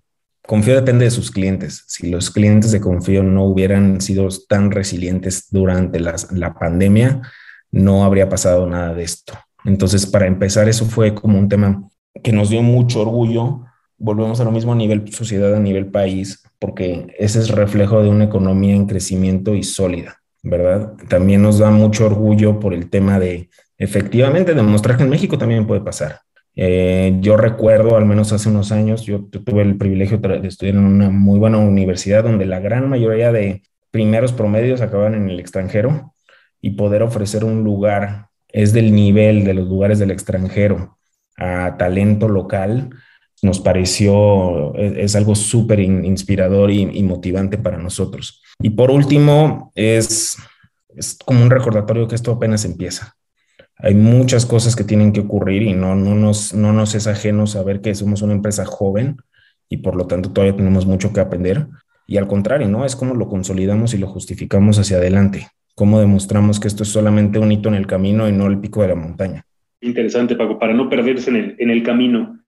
Confío 0.46 0.74
depende 0.74 1.06
de 1.06 1.10
sus 1.10 1.30
clientes. 1.30 1.84
Si 1.86 2.10
los 2.10 2.30
clientes 2.30 2.70
de 2.72 2.80
Confío 2.80 3.22
no 3.22 3.44
hubieran 3.44 4.02
sido 4.02 4.28
tan 4.48 4.70
resilientes 4.70 5.48
durante 5.50 5.98
la, 5.98 6.54
pandemia, 6.58 7.22
no 7.70 8.04
habría 8.04 8.28
pasado 8.28 8.68
nada 8.68 8.92
de 8.92 9.04
esto. 9.04 9.32
Entonces, 9.64 10.04
para 10.06 10.26
empezar, 10.26 10.68
eso 10.68 10.84
fue 10.84 11.14
como 11.14 11.38
un 11.38 11.48
tema 11.48 11.88
que 12.22 12.32
nos 12.32 12.50
dio 12.50 12.60
mucho 12.60 13.00
orgullo. 13.00 13.64
Volvemos 14.04 14.38
a 14.38 14.44
lo 14.44 14.50
mismo 14.50 14.72
a 14.72 14.76
nivel 14.76 15.10
sociedad, 15.10 15.54
a 15.54 15.58
nivel 15.58 15.86
país, 15.86 16.42
porque 16.58 17.06
ese 17.18 17.38
es 17.38 17.48
reflejo 17.48 18.02
de 18.02 18.10
una 18.10 18.24
economía 18.24 18.74
en 18.74 18.84
crecimiento 18.84 19.54
y 19.54 19.62
sólida, 19.62 20.20
¿verdad? 20.42 20.92
También 21.08 21.40
nos 21.40 21.58
da 21.58 21.70
mucho 21.70 22.04
orgullo 22.04 22.60
por 22.60 22.74
el 22.74 22.90
tema 22.90 23.18
de 23.18 23.48
efectivamente 23.78 24.52
demostrar 24.52 24.98
que 24.98 25.04
en 25.04 25.08
México 25.08 25.38
también 25.38 25.66
puede 25.66 25.80
pasar. 25.80 26.20
Eh, 26.54 27.16
yo 27.20 27.38
recuerdo, 27.38 27.96
al 27.96 28.04
menos 28.04 28.30
hace 28.34 28.50
unos 28.50 28.72
años, 28.72 29.06
yo, 29.06 29.24
tuve 29.24 29.62
el 29.62 29.78
privilegio 29.78 30.18
de 30.18 30.46
estudiar 30.48 30.76
en 30.76 30.84
una 30.84 31.08
muy 31.08 31.38
buena 31.38 31.56
universidad 31.56 32.24
donde 32.24 32.44
la 32.44 32.60
gran 32.60 32.90
mayoría 32.90 33.32
de 33.32 33.62
primeros 33.90 34.34
promedios 34.34 34.82
acaban 34.82 35.14
en 35.14 35.30
el 35.30 35.40
extranjero 35.40 36.12
y 36.60 36.72
poder 36.72 37.02
ofrecer 37.02 37.42
un 37.42 37.64
lugar 37.64 38.26
es 38.48 38.74
del 38.74 38.94
nivel 38.94 39.44
de 39.44 39.54
los 39.54 39.66
lugares 39.66 39.98
del 39.98 40.10
extranjero 40.10 40.98
a 41.38 41.78
talento 41.78 42.28
local, 42.28 42.90
nos 43.44 43.60
pareció, 43.60 44.74
es, 44.74 45.14
algo 45.14 45.34
súper 45.34 45.80
inspirador 45.80 46.70
y, 46.70 46.82
y, 46.82 47.02
motivante 47.02 47.58
para 47.58 47.78
nosotros. 47.78 48.42
Y 48.60 48.70
por 48.70 48.90
último, 48.90 49.70
es, 49.74 50.36
es 50.96 51.18
como 51.24 51.42
un 51.42 51.50
recordatorio 51.50 52.08
que 52.08 52.14
esto 52.14 52.32
apenas 52.32 52.64
empieza 52.64 53.16
hay 53.78 53.94
muchas 53.94 54.46
cosas 54.46 54.76
que 54.76 54.84
tienen 54.84 55.12
que 55.12 55.20
ocurrir 55.20 55.62
y 55.62 55.72
no, 55.72 55.94
no, 55.94 56.14
nos, 56.14 56.54
no 56.54 56.72
nos 56.72 56.94
es 56.94 57.06
ajeno 57.06 57.46
saber 57.46 57.80
que 57.80 57.94
somos 57.94 58.22
una 58.22 58.32
empresa 58.32 58.64
joven 58.64 59.16
y 59.68 59.78
por 59.78 59.96
lo 59.96 60.06
tanto 60.06 60.30
todavía 60.30 60.56
tenemos 60.56 60.86
mucho 60.86 61.12
que 61.12 61.20
aprender. 61.20 61.66
Y 62.06 62.18
al 62.18 62.26
contrario, 62.26 62.68
¿no? 62.68 62.84
Es 62.84 62.96
como 62.96 63.14
lo 63.14 63.28
consolidamos 63.28 63.94
y 63.94 63.98
lo 63.98 64.06
justificamos 64.06 64.78
hacia 64.78 64.98
adelante. 64.98 65.48
Cómo 65.74 65.98
demostramos 65.98 66.60
que 66.60 66.68
esto 66.68 66.82
es 66.82 66.90
solamente 66.90 67.38
un 67.38 67.50
hito 67.50 67.68
en 67.68 67.74
el 67.74 67.86
camino 67.86 68.28
y 68.28 68.32
no 68.32 68.46
el 68.46 68.60
pico 68.60 68.82
de 68.82 68.88
la 68.88 68.94
montaña. 68.94 69.44
Interesante, 69.80 70.36
Paco, 70.36 70.58
para 70.58 70.74
no 70.74 70.88
perderse 70.88 71.30
en 71.30 71.36
el, 71.36 71.56
en 71.58 71.70
el 71.70 71.82
camino. 71.82 72.38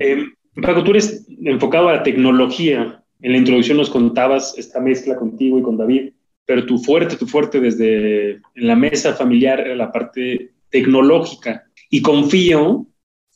Eh, 0.00 0.24
Paco, 0.60 0.84
tú 0.84 0.92
eres 0.92 1.26
enfocado 1.42 1.88
a 1.88 1.94
la 1.94 2.02
tecnología. 2.02 3.02
En 3.20 3.32
la 3.32 3.38
introducción 3.38 3.76
nos 3.78 3.90
contabas 3.90 4.56
esta 4.58 4.80
mezcla 4.80 5.16
contigo 5.16 5.58
y 5.58 5.62
con 5.62 5.76
David 5.76 6.10
pero 6.46 6.66
tu 6.66 6.78
fuerte, 6.78 7.16
tu 7.16 7.26
fuerte 7.26 7.60
desde 7.60 8.32
en 8.32 8.66
la 8.66 8.76
mesa 8.76 9.14
familiar 9.14 9.60
era 9.60 9.74
la 9.74 9.90
parte 9.92 10.52
tecnológica. 10.68 11.64
Y 11.90 12.02
confío, 12.02 12.86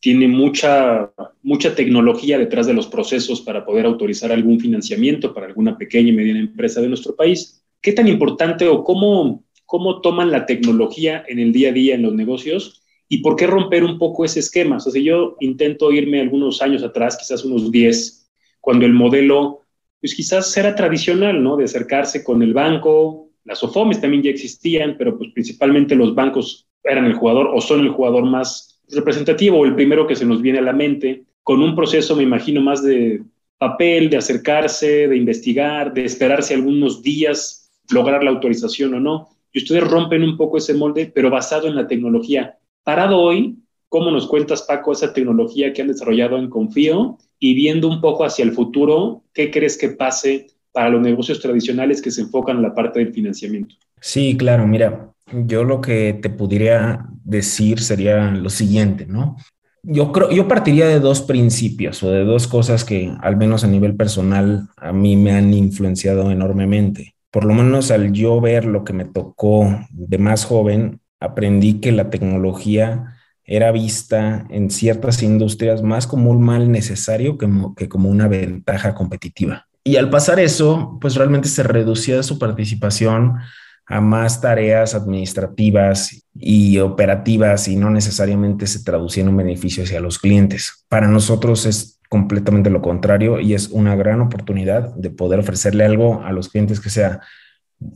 tiene 0.00 0.28
mucha, 0.28 1.10
mucha 1.42 1.74
tecnología 1.74 2.38
detrás 2.38 2.66
de 2.66 2.74
los 2.74 2.86
procesos 2.86 3.40
para 3.40 3.64
poder 3.64 3.86
autorizar 3.86 4.30
algún 4.30 4.60
financiamiento 4.60 5.32
para 5.32 5.46
alguna 5.46 5.76
pequeña 5.76 6.10
y 6.10 6.12
mediana 6.12 6.40
empresa 6.40 6.80
de 6.80 6.88
nuestro 6.88 7.16
país. 7.16 7.64
¿Qué 7.80 7.92
tan 7.92 8.08
importante 8.08 8.68
o 8.68 8.84
cómo, 8.84 9.44
cómo 9.64 10.00
toman 10.00 10.30
la 10.30 10.46
tecnología 10.46 11.24
en 11.26 11.38
el 11.38 11.52
día 11.52 11.70
a 11.70 11.72
día 11.72 11.94
en 11.94 12.02
los 12.02 12.14
negocios? 12.14 12.82
¿Y 13.08 13.18
por 13.18 13.36
qué 13.36 13.46
romper 13.46 13.84
un 13.84 13.98
poco 13.98 14.24
ese 14.24 14.40
esquema? 14.40 14.76
O 14.76 14.80
sea, 14.80 15.02
yo 15.02 15.36
intento 15.40 15.90
irme 15.92 16.20
algunos 16.20 16.60
años 16.60 16.82
atrás, 16.82 17.16
quizás 17.16 17.44
unos 17.44 17.70
10, 17.70 18.30
cuando 18.60 18.84
el 18.86 18.92
modelo 18.92 19.62
pues 20.00 20.14
quizás 20.14 20.56
era 20.56 20.74
tradicional, 20.74 21.42
¿no? 21.42 21.56
De 21.56 21.64
acercarse 21.64 22.22
con 22.22 22.42
el 22.42 22.54
banco, 22.54 23.30
las 23.44 23.62
OFOMES 23.64 24.00
también 24.00 24.22
ya 24.22 24.30
existían, 24.30 24.96
pero 24.98 25.16
pues 25.16 25.32
principalmente 25.32 25.94
los 25.94 26.14
bancos 26.14 26.68
eran 26.84 27.06
el 27.06 27.14
jugador 27.14 27.50
o 27.52 27.60
son 27.60 27.80
el 27.80 27.88
jugador 27.88 28.24
más 28.24 28.80
representativo 28.90 29.58
o 29.58 29.64
el 29.64 29.74
primero 29.74 30.06
que 30.06 30.16
se 30.16 30.24
nos 30.24 30.40
viene 30.40 30.58
a 30.58 30.62
la 30.62 30.72
mente, 30.72 31.24
con 31.42 31.62
un 31.62 31.74
proceso, 31.74 32.14
me 32.14 32.22
imagino, 32.22 32.60
más 32.60 32.82
de 32.82 33.22
papel, 33.56 34.10
de 34.10 34.18
acercarse, 34.18 35.08
de 35.08 35.16
investigar, 35.16 35.92
de 35.92 36.04
esperarse 36.04 36.54
algunos 36.54 37.02
días, 37.02 37.72
lograr 37.90 38.22
la 38.22 38.30
autorización 38.30 38.94
o 38.94 39.00
no. 39.00 39.30
Y 39.52 39.60
ustedes 39.60 39.84
rompen 39.88 40.22
un 40.22 40.36
poco 40.36 40.58
ese 40.58 40.74
molde, 40.74 41.10
pero 41.12 41.30
basado 41.30 41.66
en 41.66 41.74
la 41.74 41.86
tecnología. 41.86 42.57
Parado 42.88 43.18
hoy, 43.20 43.58
¿cómo 43.90 44.10
nos 44.10 44.26
cuentas, 44.26 44.62
Paco, 44.62 44.92
esa 44.92 45.12
tecnología 45.12 45.74
que 45.74 45.82
han 45.82 45.88
desarrollado 45.88 46.38
en 46.38 46.48
Confío 46.48 47.18
y 47.38 47.52
viendo 47.52 47.86
un 47.86 48.00
poco 48.00 48.24
hacia 48.24 48.46
el 48.46 48.52
futuro, 48.52 49.24
¿qué 49.34 49.50
crees 49.50 49.76
que 49.76 49.90
pase 49.90 50.46
para 50.72 50.88
los 50.88 51.02
negocios 51.02 51.38
tradicionales 51.38 52.00
que 52.00 52.10
se 52.10 52.22
enfocan 52.22 52.56
en 52.56 52.62
la 52.62 52.74
parte 52.74 53.00
del 53.00 53.12
financiamiento? 53.12 53.74
Sí, 54.00 54.38
claro, 54.38 54.66
mira, 54.66 55.12
yo 55.30 55.64
lo 55.64 55.82
que 55.82 56.18
te 56.22 56.30
podría 56.30 57.04
decir 57.24 57.80
sería 57.80 58.30
lo 58.30 58.48
siguiente, 58.48 59.04
¿no? 59.04 59.36
Yo 59.82 60.10
creo, 60.10 60.30
yo 60.30 60.48
partiría 60.48 60.86
de 60.88 60.98
dos 60.98 61.20
principios 61.20 62.02
o 62.02 62.10
de 62.10 62.24
dos 62.24 62.46
cosas 62.46 62.86
que, 62.86 63.12
al 63.20 63.36
menos 63.36 63.64
a 63.64 63.68
nivel 63.68 63.96
personal, 63.96 64.66
a 64.78 64.94
mí 64.94 65.14
me 65.14 65.32
han 65.32 65.52
influenciado 65.52 66.30
enormemente. 66.30 67.16
Por 67.30 67.44
lo 67.44 67.52
menos 67.52 67.90
al 67.90 68.14
yo 68.14 68.40
ver 68.40 68.64
lo 68.64 68.82
que 68.82 68.94
me 68.94 69.04
tocó 69.04 69.78
de 69.90 70.16
más 70.16 70.46
joven, 70.46 71.02
aprendí 71.20 71.80
que 71.80 71.92
la 71.92 72.10
tecnología 72.10 73.18
era 73.48 73.72
vista 73.72 74.46
en 74.50 74.70
ciertas 74.70 75.22
industrias 75.22 75.82
más 75.82 76.06
como 76.06 76.30
un 76.30 76.42
mal 76.42 76.70
necesario 76.70 77.38
que, 77.38 77.88
como 77.88 78.10
una 78.10 78.28
ventaja 78.28 78.94
competitiva. 78.94 79.66
Y 79.84 79.96
al 79.96 80.10
pasar 80.10 80.38
eso, 80.38 80.98
pues 81.00 81.14
realmente 81.14 81.48
se 81.48 81.62
reducía 81.62 82.22
su 82.22 82.38
participación 82.38 83.38
a 83.86 84.02
más 84.02 84.42
tareas 84.42 84.94
administrativas 84.94 86.22
y 86.34 86.78
operativas 86.78 87.68
y 87.68 87.76
no 87.76 87.88
necesariamente 87.88 88.66
se 88.66 88.84
traducía 88.84 89.22
en 89.22 89.30
un 89.30 89.38
beneficio 89.38 89.82
hacia 89.82 90.00
los 90.00 90.18
clientes. 90.18 90.84
Para 90.88 91.08
nosotros 91.08 91.64
es 91.64 92.00
completamente 92.10 92.68
lo 92.68 92.82
contrario 92.82 93.40
y 93.40 93.54
es 93.54 93.68
una 93.68 93.96
gran 93.96 94.20
oportunidad 94.20 94.94
de 94.94 95.08
poder 95.08 95.40
ofrecerle 95.40 95.86
algo 95.86 96.22
a 96.22 96.32
los 96.32 96.50
clientes 96.50 96.80
que 96.80 96.90
sea 96.90 97.20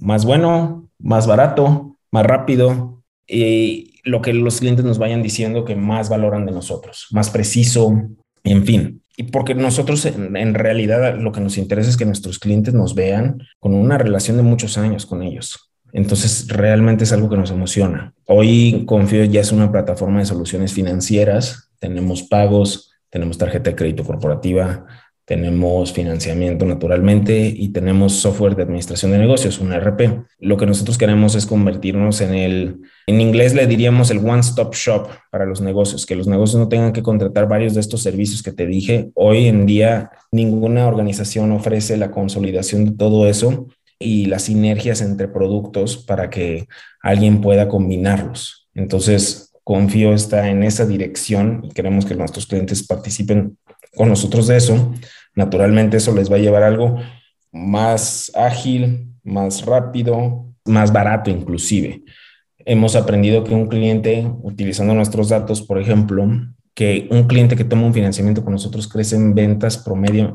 más 0.00 0.24
bueno, 0.24 0.88
más 0.98 1.26
barato, 1.26 1.98
más 2.10 2.24
rápido 2.24 3.01
y 3.26 4.00
lo 4.04 4.20
que 4.20 4.32
los 4.32 4.60
clientes 4.60 4.84
nos 4.84 4.98
vayan 4.98 5.22
diciendo 5.22 5.64
que 5.64 5.76
más 5.76 6.08
valoran 6.08 6.46
de 6.46 6.52
nosotros, 6.52 7.06
más 7.10 7.30
preciso, 7.30 8.08
en 8.44 8.64
fin. 8.64 9.02
Y 9.16 9.24
porque 9.24 9.54
nosotros 9.54 10.04
en, 10.06 10.54
realidad 10.54 11.18
lo 11.18 11.32
que 11.32 11.40
nos 11.40 11.58
interesa 11.58 11.90
es 11.90 11.96
que 11.96 12.06
nuestros 12.06 12.38
clientes 12.38 12.74
nos 12.74 12.94
vean 12.94 13.42
con 13.60 13.74
una 13.74 13.98
relación 13.98 14.36
de 14.36 14.42
muchos 14.42 14.78
años 14.78 15.06
con 15.06 15.22
ellos. 15.22 15.70
Entonces, 15.92 16.48
realmente 16.48 17.04
es 17.04 17.12
algo 17.12 17.28
que 17.28 17.36
nos 17.36 17.50
emociona. 17.50 18.14
Hoy 18.26 18.84
Confío 18.86 19.24
ya 19.24 19.42
es 19.42 19.52
una 19.52 19.70
plataforma 19.70 20.20
de 20.20 20.26
soluciones 20.26 20.72
financieras. 20.72 21.70
Tenemos 21.78 22.22
pagos, 22.22 22.92
tenemos 23.10 23.36
tarjeta 23.36 23.70
de 23.70 23.76
crédito 23.76 24.02
corporativa, 24.02 24.86
tenemos 25.32 25.94
financiamiento 25.94 26.66
naturalmente 26.66 27.50
y 27.56 27.70
tenemos 27.70 28.16
software 28.16 28.54
de 28.54 28.64
administración 28.64 29.12
de 29.12 29.18
negocios, 29.18 29.60
un 29.60 29.72
ERP. 29.72 30.26
Lo 30.40 30.58
que 30.58 30.66
nosotros 30.66 30.98
queremos 30.98 31.34
es 31.34 31.46
convertirnos 31.46 32.20
en 32.20 32.34
el, 32.34 32.82
en 33.06 33.18
inglés 33.18 33.54
le 33.54 33.66
diríamos 33.66 34.10
el 34.10 34.18
one-stop 34.18 34.74
shop 34.74 35.08
para 35.30 35.46
los 35.46 35.62
negocios, 35.62 36.04
que 36.04 36.16
los 36.16 36.26
negocios 36.26 36.60
no 36.60 36.68
tengan 36.68 36.92
que 36.92 37.02
contratar 37.02 37.48
varios 37.48 37.72
de 37.72 37.80
estos 37.80 38.02
servicios 38.02 38.42
que 38.42 38.52
te 38.52 38.66
dije. 38.66 39.10
Hoy 39.14 39.46
en 39.46 39.64
día 39.64 40.10
ninguna 40.30 40.86
organización 40.86 41.50
ofrece 41.52 41.96
la 41.96 42.10
consolidación 42.10 42.84
de 42.84 42.92
todo 42.92 43.26
eso 43.26 43.68
y 43.98 44.26
las 44.26 44.42
sinergias 44.42 45.00
entre 45.00 45.28
productos 45.28 45.96
para 45.96 46.28
que 46.28 46.68
alguien 47.00 47.40
pueda 47.40 47.68
combinarlos. 47.68 48.68
Entonces, 48.74 49.50
Confío 49.64 50.12
está 50.12 50.50
en 50.50 50.62
esa 50.62 50.84
dirección 50.84 51.62
y 51.64 51.70
queremos 51.70 52.04
que 52.04 52.16
nuestros 52.16 52.46
clientes 52.46 52.86
participen 52.86 53.56
con 53.96 54.08
nosotros 54.08 54.46
de 54.46 54.56
eso. 54.56 54.92
Naturalmente 55.34 55.96
eso 55.96 56.14
les 56.14 56.30
va 56.30 56.36
a 56.36 56.40
llevar 56.40 56.62
algo 56.62 57.00
más 57.50 58.30
ágil, 58.34 59.14
más 59.22 59.64
rápido, 59.64 60.46
más 60.64 60.92
barato 60.92 61.30
inclusive. 61.30 62.02
Hemos 62.58 62.94
aprendido 62.96 63.44
que 63.44 63.54
un 63.54 63.68
cliente, 63.68 64.30
utilizando 64.42 64.94
nuestros 64.94 65.28
datos, 65.28 65.62
por 65.62 65.80
ejemplo, 65.80 66.28
que 66.74 67.08
un 67.10 67.24
cliente 67.26 67.56
que 67.56 67.64
toma 67.64 67.86
un 67.86 67.94
financiamiento 67.94 68.44
con 68.44 68.52
nosotros 68.52 68.88
crece 68.88 69.16
en 69.16 69.34
ventas 69.34 69.78
promedio 69.78 70.32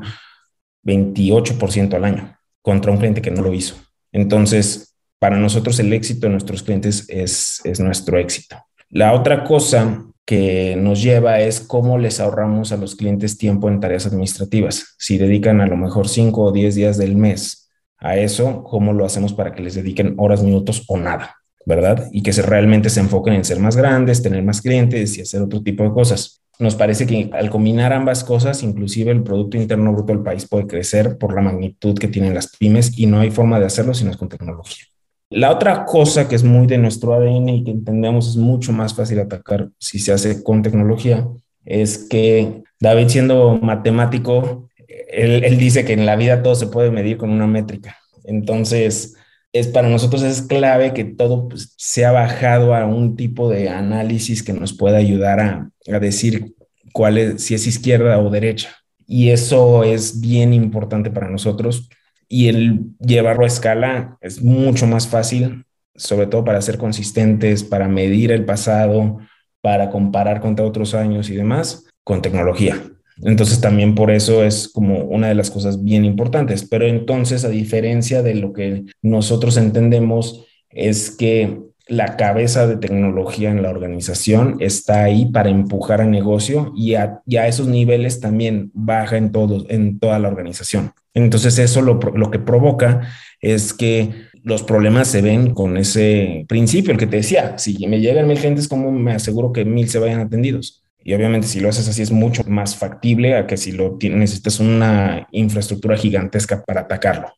28% 0.84 1.94
al 1.94 2.04
año 2.04 2.38
contra 2.62 2.92
un 2.92 2.98
cliente 2.98 3.22
que 3.22 3.30
no 3.30 3.42
lo 3.42 3.52
hizo. 3.52 3.76
Entonces, 4.12 4.94
para 5.18 5.38
nosotros 5.38 5.78
el 5.80 5.92
éxito 5.92 6.26
de 6.26 6.32
nuestros 6.32 6.62
clientes 6.62 7.06
es, 7.08 7.60
es 7.64 7.80
nuestro 7.80 8.18
éxito. 8.18 8.56
La 8.90 9.12
otra 9.12 9.44
cosa 9.44 10.07
que 10.28 10.76
nos 10.76 11.02
lleva 11.02 11.40
es 11.40 11.58
cómo 11.58 11.96
les 11.96 12.20
ahorramos 12.20 12.70
a 12.70 12.76
los 12.76 12.96
clientes 12.96 13.38
tiempo 13.38 13.70
en 13.70 13.80
tareas 13.80 14.04
administrativas. 14.04 14.94
Si 14.98 15.16
dedican 15.16 15.62
a 15.62 15.66
lo 15.66 15.78
mejor 15.78 16.06
5 16.06 16.42
o 16.42 16.52
10 16.52 16.74
días 16.74 16.98
del 16.98 17.16
mes 17.16 17.70
a 17.96 18.14
eso, 18.18 18.62
¿cómo 18.62 18.92
lo 18.92 19.06
hacemos 19.06 19.32
para 19.32 19.54
que 19.54 19.62
les 19.62 19.74
dediquen 19.74 20.16
horas, 20.18 20.42
minutos 20.42 20.84
o 20.88 20.98
nada? 20.98 21.36
¿Verdad? 21.64 22.10
Y 22.12 22.22
que 22.22 22.34
se, 22.34 22.42
realmente 22.42 22.90
se 22.90 23.00
enfoquen 23.00 23.32
en 23.32 23.44
ser 23.46 23.58
más 23.58 23.74
grandes, 23.74 24.22
tener 24.22 24.42
más 24.42 24.60
clientes 24.60 25.16
y 25.16 25.22
hacer 25.22 25.40
otro 25.40 25.62
tipo 25.62 25.82
de 25.82 25.92
cosas. 25.92 26.42
Nos 26.58 26.74
parece 26.74 27.06
que 27.06 27.30
al 27.32 27.48
combinar 27.48 27.94
ambas 27.94 28.22
cosas, 28.22 28.62
inclusive 28.62 29.10
el 29.10 29.22
Producto 29.22 29.56
Interno 29.56 29.94
Bruto 29.94 30.12
del 30.12 30.22
país 30.22 30.46
puede 30.46 30.66
crecer 30.66 31.16
por 31.16 31.34
la 31.34 31.40
magnitud 31.40 31.98
que 31.98 32.08
tienen 32.08 32.34
las 32.34 32.54
pymes 32.54 32.98
y 32.98 33.06
no 33.06 33.20
hay 33.20 33.30
forma 33.30 33.58
de 33.58 33.64
hacerlo 33.64 33.94
si 33.94 34.04
no 34.04 34.10
es 34.10 34.18
con 34.18 34.28
tecnología. 34.28 34.84
La 35.30 35.50
otra 35.50 35.84
cosa 35.84 36.28
que 36.28 36.34
es 36.34 36.42
muy 36.42 36.66
de 36.66 36.78
nuestro 36.78 37.12
ADN 37.14 37.48
y 37.50 37.64
que 37.64 37.70
entendemos 37.70 38.28
es 38.28 38.36
mucho 38.36 38.72
más 38.72 38.94
fácil 38.94 39.20
atacar 39.20 39.68
si 39.78 39.98
se 39.98 40.12
hace 40.12 40.42
con 40.42 40.62
tecnología 40.62 41.26
es 41.66 41.98
que 41.98 42.62
David 42.80 43.08
siendo 43.08 43.58
matemático, 43.58 44.70
él, 45.08 45.58
dice 45.58 45.84
que 45.84 45.92
en 45.92 46.06
la 46.06 46.16
vida 46.16 46.42
todo 46.42 46.54
se 46.54 46.68
puede 46.68 46.90
medir 46.90 47.18
con 47.18 47.28
una 47.28 47.46
métrica. 47.46 47.98
Entonces, 48.24 49.16
es 49.52 49.68
para 49.68 49.88
nosotros 49.90 50.22
es 50.22 50.42
clave 50.42 50.94
que 50.94 51.04
todo 51.04 51.48
pues, 51.48 51.74
sea 51.76 52.10
bajado 52.12 52.74
a 52.74 52.86
un 52.86 53.16
tipo 53.16 53.50
de 53.50 53.68
análisis 53.68 54.42
que 54.42 54.54
nos 54.54 54.72
pueda 54.72 54.96
ayudar 54.96 55.40
a, 55.40 55.70
a 55.92 55.98
decir 55.98 56.54
cuál 56.92 57.18
es, 57.18 57.42
si 57.42 57.54
es 57.54 57.66
izquierda 57.66 58.18
o 58.18 58.30
derecha. 58.30 58.70
Y 59.06 59.30
eso 59.30 59.84
es 59.84 60.20
bien 60.20 60.54
importante 60.54 61.10
para 61.10 61.28
nosotros 61.28 61.90
y 62.28 62.48
el 62.48 62.80
llevarlo 63.00 63.44
a 63.44 63.48
escala 63.48 64.18
es 64.20 64.42
mucho 64.42 64.86
más 64.86 65.08
fácil, 65.08 65.64
sobre 65.94 66.26
todo 66.26 66.44
para 66.44 66.60
ser 66.62 66.78
consistentes, 66.78 67.64
para 67.64 67.88
medir 67.88 68.30
el 68.30 68.44
pasado, 68.44 69.18
para 69.60 69.90
comparar 69.90 70.40
contra 70.40 70.66
otros 70.66 70.94
años 70.94 71.30
y 71.30 71.36
demás, 71.36 71.86
con 72.04 72.22
tecnología. 72.22 72.80
Entonces 73.22 73.60
también 73.60 73.94
por 73.94 74.10
eso 74.10 74.44
es 74.44 74.68
como 74.68 75.04
una 75.04 75.28
de 75.28 75.34
las 75.34 75.50
cosas 75.50 75.82
bien 75.82 76.04
importantes. 76.04 76.66
Pero 76.68 76.86
entonces, 76.86 77.44
a 77.44 77.48
diferencia 77.48 78.22
de 78.22 78.34
lo 78.34 78.52
que 78.52 78.84
nosotros 79.02 79.56
entendemos, 79.56 80.46
es 80.70 81.10
que 81.10 81.58
la 81.88 82.16
cabeza 82.16 82.66
de 82.66 82.76
tecnología 82.76 83.50
en 83.50 83.62
la 83.62 83.70
organización 83.70 84.56
está 84.60 85.04
ahí 85.04 85.26
para 85.26 85.48
empujar 85.48 86.02
al 86.02 86.10
negocio 86.10 86.72
y 86.76 86.94
a, 86.94 87.22
esos 87.26 87.66
niveles 87.66 88.20
también 88.20 88.70
baja 88.74 89.16
en, 89.16 89.32
todo, 89.32 89.64
en 89.70 89.98
toda 89.98 90.18
la 90.18 90.28
organización. 90.28 90.92
Entonces 91.14 91.58
eso 91.58 91.82
lo, 91.82 91.98
que 92.30 92.38
provoca 92.38 93.08
es 93.40 93.72
que 93.72 94.10
los 94.42 94.62
problemas 94.62 95.08
se 95.08 95.22
ven 95.22 95.54
con 95.54 95.76
ese 95.76 96.44
principio, 96.48 96.92
el 96.92 96.98
que 96.98 97.06
te 97.06 97.18
decía, 97.18 97.58
si 97.58 97.86
me 97.86 98.00
llegan 98.00 98.28
mil 98.28 98.38
gentes, 98.38 98.68
¿cómo 98.68 98.92
me 98.92 99.12
aseguro 99.12 99.52
que 99.52 99.64
mil 99.64 99.88
se 99.88 99.98
vayan 99.98 100.20
atendidos? 100.20 100.84
Y 101.02 101.14
obviamente 101.14 101.46
si 101.46 101.60
lo 101.60 101.68
haces 101.68 101.88
así 101.88 102.02
es 102.02 102.10
mucho 102.10 102.42
más 102.46 102.76
factible 102.76 103.34
a 103.34 103.46
que 103.46 103.56
si 103.56 103.72
lo 103.72 103.98
necesitas 104.00 104.60
una 104.60 105.26
infraestructura 105.32 105.96
gigantesca 105.96 106.62
para 106.64 106.82
atacarlo. 106.82 107.28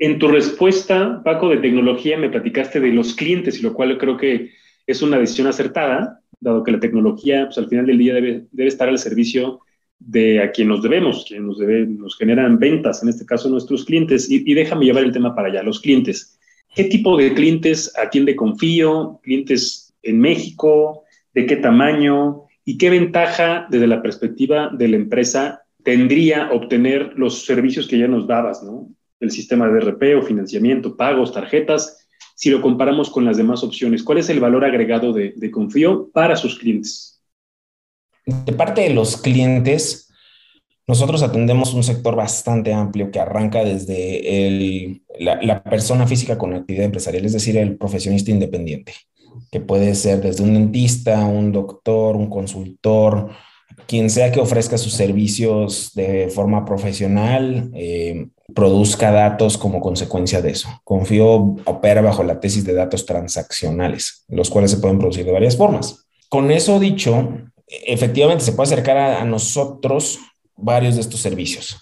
En 0.00 0.18
tu 0.18 0.28
respuesta, 0.28 1.22
Paco, 1.24 1.48
de 1.48 1.56
tecnología, 1.56 2.16
me 2.16 2.30
platicaste 2.30 2.78
de 2.78 2.92
los 2.92 3.14
clientes, 3.14 3.58
y 3.58 3.62
lo 3.62 3.74
cual 3.74 3.98
creo 3.98 4.16
que 4.16 4.50
es 4.86 5.02
una 5.02 5.18
decisión 5.18 5.48
acertada, 5.48 6.20
dado 6.40 6.62
que 6.62 6.72
la 6.72 6.78
tecnología, 6.78 7.46
pues, 7.46 7.58
al 7.58 7.68
final 7.68 7.86
del 7.86 7.98
día 7.98 8.14
debe, 8.14 8.46
debe 8.52 8.68
estar 8.68 8.88
al 8.88 8.98
servicio 8.98 9.60
de 9.98 10.42
a 10.42 10.50
quien 10.50 10.68
nos 10.68 10.82
debemos, 10.82 11.24
quien 11.26 11.46
nos, 11.46 11.58
debe, 11.58 11.86
nos 11.86 12.16
generan 12.16 12.58
ventas, 12.58 13.02
en 13.02 13.08
este 13.08 13.26
caso 13.26 13.48
nuestros 13.48 13.84
clientes. 13.84 14.30
Y, 14.30 14.54
déjame 14.54 14.86
llevar 14.86 15.04
el 15.04 15.12
tema 15.12 15.34
para 15.34 15.48
allá, 15.48 15.62
los 15.62 15.80
clientes. 15.80 16.38
¿Qué 16.74 16.84
tipo 16.84 17.16
de 17.16 17.34
clientes 17.34 17.92
atiende 17.96 18.36
Confío? 18.36 19.20
¿Clientes 19.22 19.94
en 20.02 20.20
México? 20.20 21.04
¿De 21.34 21.46
qué 21.46 21.56
tamaño? 21.56 22.44
¿Y 22.64 22.78
qué 22.78 22.90
ventaja 22.90 23.66
desde 23.70 23.86
la 23.86 24.02
perspectiva 24.02 24.70
de 24.72 24.88
la 24.88 24.96
empresa 24.96 25.62
tendría 25.82 26.50
obtener 26.52 27.14
los 27.16 27.44
servicios 27.44 27.88
que 27.88 27.98
ya 27.98 28.08
nos 28.08 28.26
dabas, 28.26 28.62
¿no? 28.62 28.88
el 29.20 29.30
sistema 29.30 29.68
de 29.68 29.80
RP 29.80 30.16
o 30.16 30.22
financiamiento, 30.22 30.96
pagos, 30.96 31.32
tarjetas, 31.32 32.06
si 32.34 32.50
lo 32.50 32.60
comparamos 32.60 33.10
con 33.10 33.24
las 33.24 33.36
demás 33.36 33.64
opciones? 33.64 34.02
¿Cuál 34.02 34.18
es 34.18 34.28
el 34.28 34.40
valor 34.40 34.64
agregado 34.64 35.12
de, 35.12 35.50
Confío 35.50 36.08
para 36.12 36.36
sus 36.36 36.58
clientes? 36.58 37.17
De 38.28 38.52
parte 38.52 38.82
de 38.82 38.90
los 38.90 39.16
clientes, 39.16 40.12
nosotros 40.86 41.22
atendemos 41.22 41.72
un 41.72 41.82
sector 41.82 42.14
bastante 42.14 42.74
amplio 42.74 43.10
que 43.10 43.20
arranca 43.20 43.64
desde 43.64 45.00
la, 45.18 45.62
persona 45.62 46.06
física 46.06 46.36
con 46.36 46.52
actividad 46.52 46.84
empresarial, 46.84 47.24
es 47.24 47.32
decir, 47.32 47.56
el 47.56 47.78
profesionista 47.78 48.30
independiente, 48.30 48.92
que 49.50 49.60
puede 49.60 49.94
ser 49.94 50.20
desde 50.20 50.42
un 50.42 50.52
dentista, 50.52 51.24
un 51.24 51.52
doctor, 51.52 52.16
un 52.16 52.28
consultor, 52.28 53.30
quien 53.86 54.10
sea 54.10 54.30
que 54.30 54.40
ofrezca 54.40 54.76
sus 54.76 54.92
servicios 54.92 55.92
de 55.94 56.28
forma 56.28 56.66
profesional, 56.66 57.70
eh, 57.72 58.28
produzca 58.54 59.10
datos 59.10 59.56
como 59.56 59.80
consecuencia 59.80 60.42
de 60.42 60.50
eso. 60.50 60.68
Confío 60.84 61.56
opera 61.64 62.02
bajo 62.02 62.22
la 62.24 62.40
tesis 62.40 62.64
de 62.64 62.74
datos 62.74 63.06
transaccionales, 63.06 64.26
los 64.28 64.50
cuales 64.50 64.70
se 64.70 64.78
pueden 64.78 64.98
producir 64.98 65.24
de 65.24 65.32
varias 65.32 65.56
formas. 65.56 66.04
Con 66.28 66.50
eso 66.50 66.78
dicho, 66.78 67.30
efectivamente 67.68 68.44
se 68.44 68.52
puede 68.52 68.72
acercar 68.72 68.96
a, 68.96 69.24
nosotros 69.24 70.18
varios 70.56 70.94
de 70.94 71.02
estos 71.02 71.20
servicios. 71.20 71.80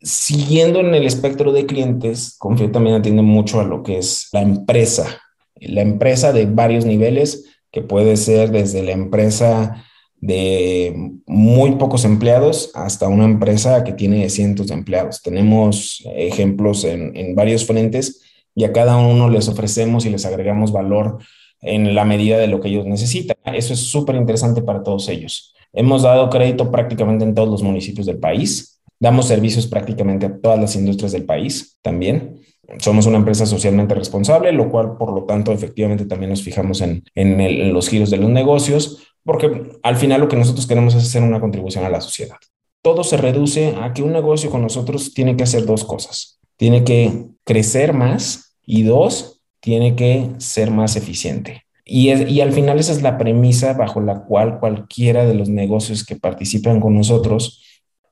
Siguiendo 0.00 0.80
en 0.80 0.94
el 0.94 1.06
espectro 1.06 1.52
de 1.52 1.66
clientes, 1.66 2.36
Confío 2.38 2.70
también 2.70 2.96
atiende 2.96 3.22
mucho 3.22 3.60
a 3.60 3.64
lo 3.64 3.82
que 3.82 3.98
es 3.98 4.28
la 4.32 4.42
empresa, 4.42 5.20
la 5.56 5.82
empresa 5.82 6.32
de 6.32 6.46
varios 6.46 6.84
niveles, 6.84 7.44
que 7.72 7.82
puede 7.82 8.16
ser 8.16 8.50
desde 8.50 8.82
la 8.82 8.92
empresa 8.92 9.84
de 10.20 11.12
muy 11.26 11.72
pocos 11.72 12.04
empleados 12.04 12.70
hasta 12.74 13.08
una 13.08 13.24
empresa 13.24 13.84
que 13.84 13.92
tiene 13.92 14.28
cientos 14.30 14.68
de 14.68 14.74
empleados. 14.74 15.22
Tenemos 15.22 16.02
ejemplos 16.16 16.84
en, 16.84 17.16
en 17.16 17.34
varios 17.34 17.66
frentes 17.66 18.22
y 18.54 18.64
a 18.64 18.72
cada 18.72 18.96
uno 18.96 19.28
les 19.28 19.48
ofrecemos 19.48 20.06
y 20.06 20.10
les 20.10 20.24
agregamos 20.24 20.72
valor 20.72 21.18
en 21.60 21.94
la 21.94 22.04
medida 22.04 22.38
de 22.38 22.46
lo 22.46 22.60
que 22.60 22.68
ellos 22.68 22.86
necesitan. 22.86 23.36
Eso 23.44 23.72
es 23.74 23.80
súper 23.80 24.16
interesante 24.16 24.62
para 24.62 24.82
todos 24.82 25.08
ellos. 25.08 25.54
Hemos 25.72 26.02
dado 26.02 26.30
crédito 26.30 26.70
prácticamente 26.70 27.24
en 27.24 27.34
todos 27.34 27.48
los 27.48 27.62
municipios 27.62 28.06
del 28.06 28.18
país. 28.18 28.80
Damos 29.00 29.26
servicios 29.26 29.66
prácticamente 29.66 30.26
a 30.26 30.38
todas 30.38 30.58
las 30.58 30.74
industrias 30.74 31.12
del 31.12 31.24
país 31.24 31.78
también. 31.82 32.40
Somos 32.78 33.06
una 33.06 33.16
empresa 33.16 33.46
socialmente 33.46 33.94
responsable, 33.94 34.52
lo 34.52 34.70
cual, 34.70 34.96
por 34.98 35.12
lo 35.12 35.24
tanto, 35.24 35.52
efectivamente 35.52 36.04
también 36.04 36.30
nos 36.30 36.42
fijamos 36.42 36.80
en, 36.82 37.02
en 37.14 37.72
los 37.72 37.88
giros 37.88 38.10
de 38.10 38.18
los 38.18 38.28
negocios, 38.28 38.98
porque 39.24 39.78
al 39.82 39.96
final 39.96 40.20
lo 40.20 40.28
que 40.28 40.36
nosotros 40.36 40.66
queremos 40.66 40.94
es 40.94 41.04
hacer 41.04 41.22
una 41.22 41.40
contribución 41.40 41.84
a 41.84 41.90
la 41.90 42.00
sociedad. 42.00 42.36
Todo 42.82 43.04
se 43.04 43.16
reduce 43.16 43.74
a 43.80 43.92
que 43.92 44.02
un 44.02 44.12
negocio 44.12 44.50
con 44.50 44.62
nosotros 44.62 45.14
tiene 45.14 45.36
que 45.36 45.44
hacer 45.44 45.64
dos 45.64 45.84
cosas. 45.84 46.40
Tiene 46.56 46.84
que 46.84 47.26
crecer 47.44 47.92
más 47.92 48.56
y 48.66 48.82
dos, 48.82 49.37
tiene 49.60 49.96
que 49.96 50.30
ser 50.38 50.70
más 50.70 50.96
eficiente. 50.96 51.64
Y, 51.84 52.12
y, 52.12 52.40
al 52.42 52.52
final 52.52 52.78
esa 52.78 52.92
es 52.92 53.00
la 53.00 53.16
premisa 53.16 53.72
bajo 53.72 54.00
la 54.02 54.24
cual 54.24 54.58
cualquiera 54.60 55.24
de 55.24 55.32
los 55.32 55.48
negocios 55.48 56.04
que 56.04 56.16
participan 56.16 56.80
con 56.80 56.94
nosotros 56.94 57.62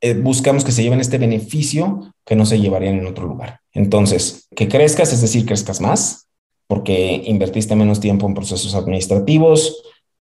eh, 0.01 0.15
buscamos 0.15 0.65
que 0.65 0.73
se 0.73 0.83
lleven 0.83 1.01
este 1.01 1.19
beneficio 1.19 2.13
que 2.25 2.37
no 2.37 2.45
se 2.45 2.61
llevarían 2.61 2.99
en 2.99 3.07
otro 3.07 3.27
lugar. 3.27 3.61
Entonces, 3.73 4.49
que 4.55 4.69
crezcas, 4.69 5.13
es 5.13 5.23
decir, 5.23 5.47
crezcas 5.47 5.81
más, 5.81 6.29
porque 6.67 7.23
invertiste 7.25 7.77
menos 7.77 8.01
tiempo 8.01 8.27
en 8.27 8.35
procesos 8.35 8.75
administrativos, 8.75 9.83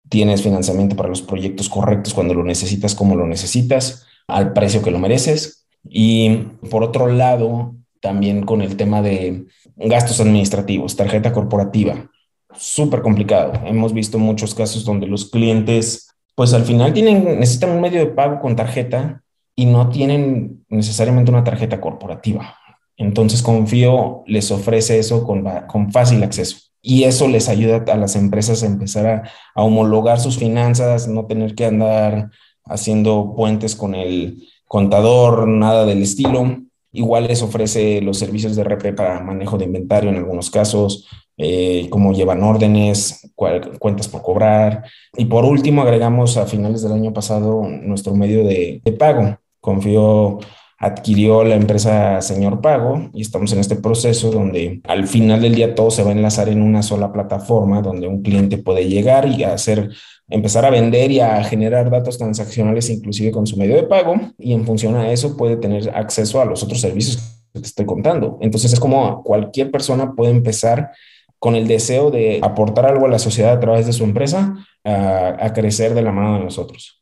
tienes 0.10 0.42
financiamiento 0.42 0.96
para 0.96 1.10
los 1.10 1.22
proyectos 1.22 1.70
correctos 1.70 2.14
cuando 2.14 2.34
lo 2.34 2.44
necesitas, 2.44 2.94
como 2.94 3.16
lo 3.16 3.26
necesitas, 3.26 4.06
al 4.28 4.54
precio 4.54 4.84
que 4.84 4.92
lo 4.92 5.00
mereces. 5.00 5.66
Y 5.90 6.36
por 6.70 6.84
otro 6.84 7.08
lado, 7.08 7.76
también 8.00 8.46
con 8.46 8.62
el 8.62 8.78
tema 8.78 9.02
de 9.02 9.46
gastos 9.76 10.20
administrativos, 10.20 10.96
tarjeta 10.96 11.34
corporativa, 11.34 12.10
súper 12.56 13.02
complicado. 13.02 13.54
Hemos 13.66 13.94
visto 13.94 14.20
muchos 14.20 14.54
casos 14.54 14.86
donde 14.86 15.08
los 15.08 15.30
clientes, 15.30 16.10
pues 16.36 16.54
al 16.54 16.64
final 16.64 16.94
tienen, 16.94 17.40
necesitan 17.40 17.72
un 17.72 17.82
medio 17.82 18.00
de 18.00 18.12
pago 18.12 18.40
con 18.40 18.56
tarjeta 18.56 19.24
y 19.56 19.66
no 19.66 19.90
tienen 19.90 20.66
necesariamente 20.70 21.32
una 21.32 21.44
tarjeta 21.44 21.80
corporativa. 21.80 22.58
Entonces 22.98 23.42
Confío 23.42 24.24
les 24.28 24.52
ofrece 24.52 25.00
eso 25.00 25.24
con, 25.24 25.44
con 25.68 25.92
fácil 25.92 26.24
acceso 26.24 26.58
y 26.82 27.04
eso 27.04 27.28
les 27.28 27.50
ayuda 27.50 27.84
a 27.92 27.98
las 27.98 28.16
empresas 28.16 28.62
a 28.62 28.68
empezar 28.68 29.08
a, 29.08 29.24
a 29.56 29.64
homologar 29.64 30.20
sus 30.20 30.38
finanzas, 30.38 31.08
no 31.08 31.26
tener 31.26 31.56
que 31.56 31.66
andar 31.66 32.30
haciendo 32.66 33.34
puentes 33.36 33.76
con 33.76 33.96
el 33.96 34.48
contador, 34.68 35.48
nada 35.48 35.86
del 35.86 36.02
estilo. 36.02 36.64
Igual 36.94 37.28
les 37.28 37.42
ofrece 37.42 38.02
los 38.02 38.18
servicios 38.18 38.56
de 38.56 38.64
RP 38.64 38.96
para 38.96 39.20
manejo 39.20 39.58
de 39.58 39.66
inventario 39.66 40.10
en 40.10 40.16
algunos 40.16 40.50
casos, 40.50 41.08
eh, 41.38 41.88
cómo 41.90 42.14
llevan 42.14 42.44
órdenes, 42.44 43.34
cuentas 43.36 44.08
por 44.08 44.22
cobrar. 44.22 44.84
Y 45.18 45.26
por 45.26 45.44
último, 45.44 45.82
agregamos 45.82 46.38
a 46.38 46.46
finales 46.46 46.84
del 46.84 46.94
año 46.94 47.12
pasado 47.12 47.64
nuestro 47.68 48.16
medio 48.16 48.46
de, 48.46 48.82
de 48.86 48.92
pago. 48.92 49.38
Confío 49.60 50.40
adquirió 50.84 51.44
la 51.46 51.56
empresa 51.56 52.22
Señor 52.22 52.60
Pago 52.60 53.10
y 53.14 53.22
estamos 53.22 53.54
en 53.54 53.60
este 53.60 53.78
proceso 53.78 54.32
donde 54.32 54.82
al 54.84 55.08
final 55.08 55.42
del 55.42 55.56
día 55.56 55.76
todo 55.76 55.90
se 55.92 56.04
va 56.04 56.10
a 56.10 56.14
enlazar 56.14 56.50
en 56.50 56.62
una 56.62 56.84
sola 56.84 57.14
plataforma 57.14 57.82
donde 57.82 58.08
un 58.08 58.22
cliente 58.22 58.58
puede 58.58 58.90
llegar 58.90 59.28
y 59.28 59.46
hacer 59.46 59.92
empezar 60.34 60.66
a 60.66 60.72
vender 60.72 61.12
y 61.12 61.20
a 61.20 61.44
generar 61.44 61.92
datos 61.92 62.18
transaccionales 62.18 62.90
inclusive 62.90 63.32
con 63.32 63.46
su 63.46 63.56
medio 63.56 63.76
de 63.76 63.84
pago 63.84 64.16
y 64.40 64.54
en 64.54 64.66
función 64.66 64.96
a 64.96 65.12
eso 65.12 65.38
puede 65.38 65.58
tener 65.58 65.92
acceso 65.96 66.42
a 66.42 66.46
los 66.46 66.64
otros 66.64 66.82
servicios 66.82 67.40
que 67.54 67.60
te 67.60 67.68
estoy 67.68 67.86
contando. 67.86 68.40
Entonces 68.42 68.74
es 68.74 68.80
como 68.80 69.22
cualquier 69.22 69.70
persona 69.70 70.14
puede 70.14 70.32
empezar 70.32 70.90
con 71.38 71.56
el 71.56 71.68
deseo 71.68 72.10
de 72.10 72.40
aportar 72.42 72.88
algo 72.88 73.06
a 73.06 73.10
la 73.10 73.20
sociedad 73.20 73.54
a 73.54 73.60
través 73.60 73.86
de 73.86 73.94
su 73.94 74.04
empresa 74.04 74.56
a, 74.84 75.38
a 75.40 75.54
crecer 75.54 75.94
de 75.94 76.02
la 76.02 76.12
mano 76.12 76.40
de 76.40 76.44
nosotros. 76.46 77.00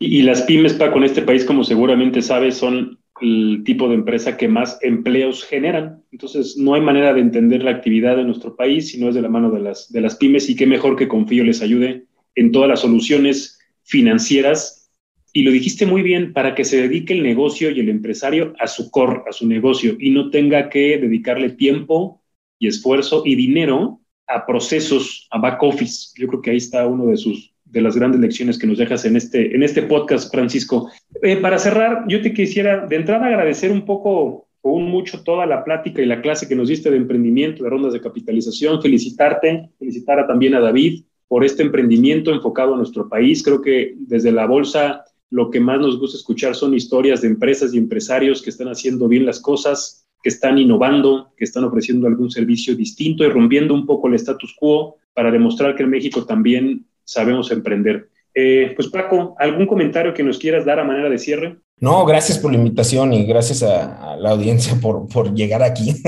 Y, 0.00 0.22
las 0.22 0.42
pymes, 0.42 0.72
Paco, 0.72 0.98
en 0.98 1.04
este 1.04 1.22
país, 1.22 1.44
como 1.44 1.62
seguramente 1.62 2.22
sabes, 2.22 2.56
son 2.56 2.98
el 3.20 3.62
tipo 3.64 3.88
de 3.88 3.94
empresa 3.94 4.36
que 4.36 4.48
más 4.48 4.78
empleos 4.82 5.44
generan. 5.44 6.02
Entonces, 6.10 6.56
no 6.56 6.74
hay 6.74 6.80
manera 6.80 7.14
de 7.14 7.20
entender 7.20 7.62
la 7.62 7.70
actividad 7.70 8.16
de 8.16 8.24
nuestro 8.24 8.56
país 8.56 8.88
si 8.88 8.98
no 8.98 9.10
es 9.10 9.14
de 9.14 9.22
la 9.22 9.28
mano 9.28 9.52
de 9.52 9.60
las, 9.60 9.92
de 9.92 10.00
las 10.00 10.16
pymes 10.16 10.50
y 10.50 10.56
qué 10.56 10.66
mejor 10.66 10.96
que 10.96 11.06
Confío 11.06 11.44
les 11.44 11.62
ayude 11.62 12.06
en 12.34 12.52
todas 12.52 12.68
las 12.68 12.80
soluciones 12.80 13.58
financieras. 13.82 14.90
Y 15.32 15.42
lo 15.42 15.50
dijiste 15.50 15.86
muy 15.86 16.02
bien, 16.02 16.32
para 16.32 16.54
que 16.54 16.64
se 16.64 16.80
dedique 16.80 17.14
el 17.14 17.22
negocio 17.22 17.70
y 17.70 17.80
el 17.80 17.88
empresario 17.88 18.54
a 18.58 18.66
su 18.66 18.90
core, 18.90 19.22
a 19.28 19.32
su 19.32 19.46
negocio, 19.46 19.96
y 19.98 20.10
no 20.10 20.30
tenga 20.30 20.68
que 20.68 20.98
dedicarle 20.98 21.50
tiempo 21.50 22.22
y 22.58 22.68
esfuerzo 22.68 23.22
y 23.24 23.34
dinero 23.34 24.00
a 24.26 24.46
procesos, 24.46 25.26
a 25.30 25.38
back 25.38 25.62
office. 25.62 26.10
Yo 26.16 26.28
creo 26.28 26.42
que 26.42 26.50
ahí 26.50 26.58
está 26.58 26.86
uno 26.86 27.06
de 27.06 27.16
sus 27.16 27.52
de 27.72 27.80
las 27.80 27.96
grandes 27.96 28.20
lecciones 28.20 28.58
que 28.58 28.66
nos 28.66 28.76
dejas 28.76 29.06
en 29.06 29.16
este, 29.16 29.56
en 29.56 29.62
este 29.62 29.82
podcast, 29.82 30.30
Francisco. 30.30 30.90
Eh, 31.22 31.38
para 31.38 31.58
cerrar, 31.58 32.04
yo 32.06 32.20
te 32.20 32.34
quisiera 32.34 32.86
de 32.86 32.96
entrada 32.96 33.26
agradecer 33.26 33.72
un 33.72 33.86
poco 33.86 34.46
o 34.60 34.72
un 34.72 34.90
mucho 34.90 35.24
toda 35.24 35.46
la 35.46 35.64
plática 35.64 36.02
y 36.02 36.06
la 36.06 36.20
clase 36.20 36.46
que 36.46 36.54
nos 36.54 36.68
diste 36.68 36.90
de 36.90 36.98
emprendimiento, 36.98 37.64
de 37.64 37.70
rondas 37.70 37.94
de 37.94 38.00
capitalización, 38.02 38.82
felicitarte, 38.82 39.70
felicitar 39.78 40.26
también 40.26 40.54
a 40.54 40.60
David 40.60 41.04
por 41.32 41.46
este 41.46 41.62
emprendimiento 41.62 42.30
enfocado 42.30 42.74
a 42.74 42.76
nuestro 42.76 43.08
país. 43.08 43.42
Creo 43.42 43.62
que 43.62 43.94
desde 43.96 44.30
la 44.30 44.44
bolsa 44.44 45.06
lo 45.30 45.50
que 45.50 45.60
más 45.60 45.80
nos 45.80 45.98
gusta 45.98 46.18
escuchar 46.18 46.54
son 46.54 46.74
historias 46.74 47.22
de 47.22 47.28
empresas 47.28 47.72
y 47.72 47.78
empresarios 47.78 48.42
que 48.42 48.50
están 48.50 48.68
haciendo 48.68 49.08
bien 49.08 49.24
las 49.24 49.40
cosas, 49.40 50.06
que 50.22 50.28
están 50.28 50.58
innovando, 50.58 51.32
que 51.38 51.44
están 51.44 51.64
ofreciendo 51.64 52.06
algún 52.06 52.30
servicio 52.30 52.76
distinto 52.76 53.24
y 53.24 53.30
rompiendo 53.30 53.72
un 53.72 53.86
poco 53.86 54.08
el 54.08 54.14
status 54.16 54.54
quo 54.60 54.96
para 55.14 55.30
demostrar 55.30 55.74
que 55.74 55.84
en 55.84 55.88
México 55.88 56.26
también 56.26 56.84
sabemos 57.02 57.50
emprender. 57.50 58.10
Eh, 58.34 58.74
pues 58.76 58.88
Paco, 58.88 59.34
¿algún 59.38 59.66
comentario 59.66 60.12
que 60.12 60.22
nos 60.22 60.38
quieras 60.38 60.66
dar 60.66 60.80
a 60.80 60.84
manera 60.84 61.08
de 61.08 61.16
cierre? 61.16 61.56
No, 61.82 62.06
gracias 62.06 62.38
por 62.38 62.52
la 62.52 62.58
invitación 62.58 63.12
y 63.12 63.24
gracias 63.24 63.64
a, 63.64 64.16
la 64.16 64.30
audiencia 64.30 64.76
por, 64.80 65.08
por 65.08 65.34
llegar 65.34 65.62
aquí. 65.62 65.94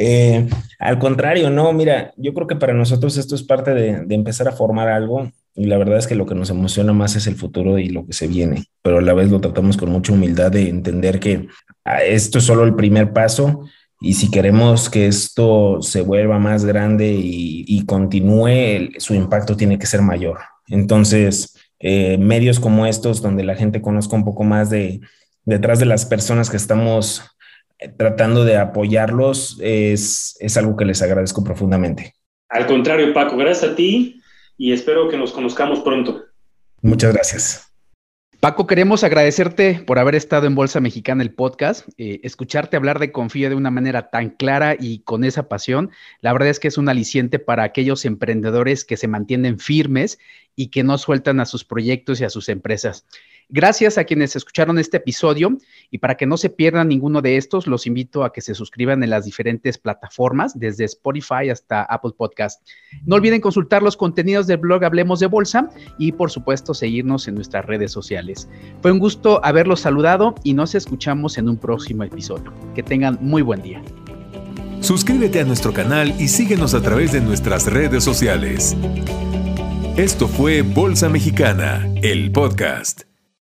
Eh, 0.00 0.48
al 0.78 0.98
contrario, 0.98 1.50
no, 1.50 1.72
mira, 1.72 2.12
yo 2.16 2.32
creo 2.32 2.46
que 2.46 2.56
para 2.56 2.72
nosotros 2.72 3.16
esto 3.16 3.34
es 3.34 3.42
parte 3.42 3.74
de, 3.74 4.04
de, 4.04 4.14
empezar 4.14 4.46
a 4.46 4.52
formar 4.52 4.88
algo 4.88 5.30
y 5.54 5.64
la 5.64 5.76
verdad 5.76 5.98
es 5.98 6.06
que 6.06 6.14
lo 6.14 6.24
que 6.24 6.36
nos 6.36 6.50
emociona 6.50 6.92
más 6.92 7.16
es 7.16 7.26
el 7.26 7.34
futuro 7.34 7.78
y 7.78 7.88
lo 7.88 8.06
que 8.06 8.12
se 8.12 8.28
viene, 8.28 8.66
pero 8.80 8.98
a 8.98 9.02
la 9.02 9.12
vez 9.12 9.28
lo 9.30 9.40
tratamos 9.40 9.76
con 9.76 9.90
mucha 9.90 10.12
humildad 10.12 10.52
de 10.52 10.68
entender 10.68 11.18
que 11.18 11.48
ah, 11.84 12.02
esto 12.04 12.38
es 12.38 12.44
solo 12.44 12.62
el 12.62 12.76
primer 12.76 13.12
paso 13.12 13.64
y 14.00 14.14
si 14.14 14.30
queremos 14.30 14.88
que 14.88 15.08
esto 15.08 15.82
se 15.82 16.02
vuelva 16.02 16.38
más 16.38 16.64
grande 16.64 17.12
y, 17.12 17.84
continúe, 17.84 18.90
su 18.98 19.14
impacto 19.14 19.56
tiene 19.56 19.78
que 19.78 19.86
ser 19.86 20.02
mayor. 20.02 20.38
Entonces, 20.68 21.56
eh, 21.80 22.18
medios 22.18 22.60
como 22.60 22.86
estos, 22.86 23.22
donde 23.22 23.44
la 23.44 23.54
gente 23.54 23.80
conozca 23.80 24.16
un 24.16 24.24
poco 24.24 24.44
más 24.44 24.70
de 24.70 25.00
detrás 25.44 25.78
de 25.78 25.86
las 25.86 26.04
personas 26.04 26.50
que 26.50 26.56
estamos 26.56 27.22
eh, 27.78 27.88
tratando 27.88 28.44
de 28.44 28.56
apoyarlos, 28.56 29.58
es, 29.62 30.36
es 30.40 30.56
algo 30.56 30.76
que 30.76 30.84
les 30.84 31.00
agradezco 31.02 31.42
profundamente. 31.42 32.14
Al 32.48 32.66
contrario, 32.66 33.12
Paco, 33.14 33.36
gracias 33.36 33.72
a 33.72 33.74
ti 33.74 34.20
y 34.56 34.72
espero 34.72 35.08
que 35.08 35.16
nos 35.16 35.32
conozcamos 35.32 35.80
pronto. 35.80 36.24
Muchas 36.82 37.12
gracias. 37.12 37.67
Paco, 38.40 38.68
queremos 38.68 39.02
agradecerte 39.02 39.82
por 39.84 39.98
haber 39.98 40.14
estado 40.14 40.46
en 40.46 40.54
Bolsa 40.54 40.78
Mexicana, 40.78 41.24
el 41.24 41.32
podcast. 41.32 41.88
Eh, 41.98 42.20
escucharte 42.22 42.76
hablar 42.76 43.00
de 43.00 43.10
Confío 43.10 43.48
de 43.48 43.56
una 43.56 43.72
manera 43.72 44.10
tan 44.10 44.30
clara 44.30 44.76
y 44.78 45.00
con 45.00 45.24
esa 45.24 45.48
pasión, 45.48 45.90
la 46.20 46.32
verdad 46.32 46.50
es 46.50 46.60
que 46.60 46.68
es 46.68 46.78
un 46.78 46.88
aliciente 46.88 47.40
para 47.40 47.64
aquellos 47.64 48.04
emprendedores 48.04 48.84
que 48.84 48.96
se 48.96 49.08
mantienen 49.08 49.58
firmes 49.58 50.20
y 50.54 50.68
que 50.68 50.84
no 50.84 50.98
sueltan 50.98 51.40
a 51.40 51.46
sus 51.46 51.64
proyectos 51.64 52.20
y 52.20 52.24
a 52.26 52.30
sus 52.30 52.48
empresas. 52.48 53.06
Gracias 53.50 53.96
a 53.96 54.04
quienes 54.04 54.36
escucharon 54.36 54.78
este 54.78 54.98
episodio 54.98 55.56
y 55.90 55.98
para 55.98 56.16
que 56.16 56.26
no 56.26 56.36
se 56.36 56.50
pierdan 56.50 56.88
ninguno 56.88 57.22
de 57.22 57.38
estos, 57.38 57.66
los 57.66 57.86
invito 57.86 58.22
a 58.22 58.30
que 58.30 58.42
se 58.42 58.54
suscriban 58.54 59.02
en 59.02 59.08
las 59.08 59.24
diferentes 59.24 59.78
plataformas, 59.78 60.58
desde 60.58 60.84
Spotify 60.84 61.48
hasta 61.50 61.82
Apple 61.84 62.12
Podcast. 62.14 62.62
No 63.06 63.16
olviden 63.16 63.40
consultar 63.40 63.82
los 63.82 63.96
contenidos 63.96 64.46
del 64.46 64.58
blog 64.58 64.84
Hablemos 64.84 65.18
de 65.20 65.28
Bolsa 65.28 65.70
y 65.98 66.12
por 66.12 66.30
supuesto 66.30 66.74
seguirnos 66.74 67.26
en 67.26 67.36
nuestras 67.36 67.64
redes 67.64 67.90
sociales. 67.90 68.50
Fue 68.82 68.92
un 68.92 68.98
gusto 68.98 69.42
haberlos 69.42 69.80
saludado 69.80 70.34
y 70.44 70.52
nos 70.52 70.74
escuchamos 70.74 71.38
en 71.38 71.48
un 71.48 71.56
próximo 71.56 72.02
episodio. 72.02 72.52
Que 72.74 72.82
tengan 72.82 73.16
muy 73.22 73.40
buen 73.40 73.62
día. 73.62 73.82
Suscríbete 74.80 75.40
a 75.40 75.44
nuestro 75.44 75.72
canal 75.72 76.14
y 76.20 76.28
síguenos 76.28 76.74
a 76.74 76.82
través 76.82 77.12
de 77.12 77.22
nuestras 77.22 77.64
redes 77.66 78.04
sociales. 78.04 78.76
Esto 79.96 80.28
fue 80.28 80.60
Bolsa 80.62 81.08
Mexicana, 81.08 81.88
el 82.02 82.30
podcast. 82.30 83.07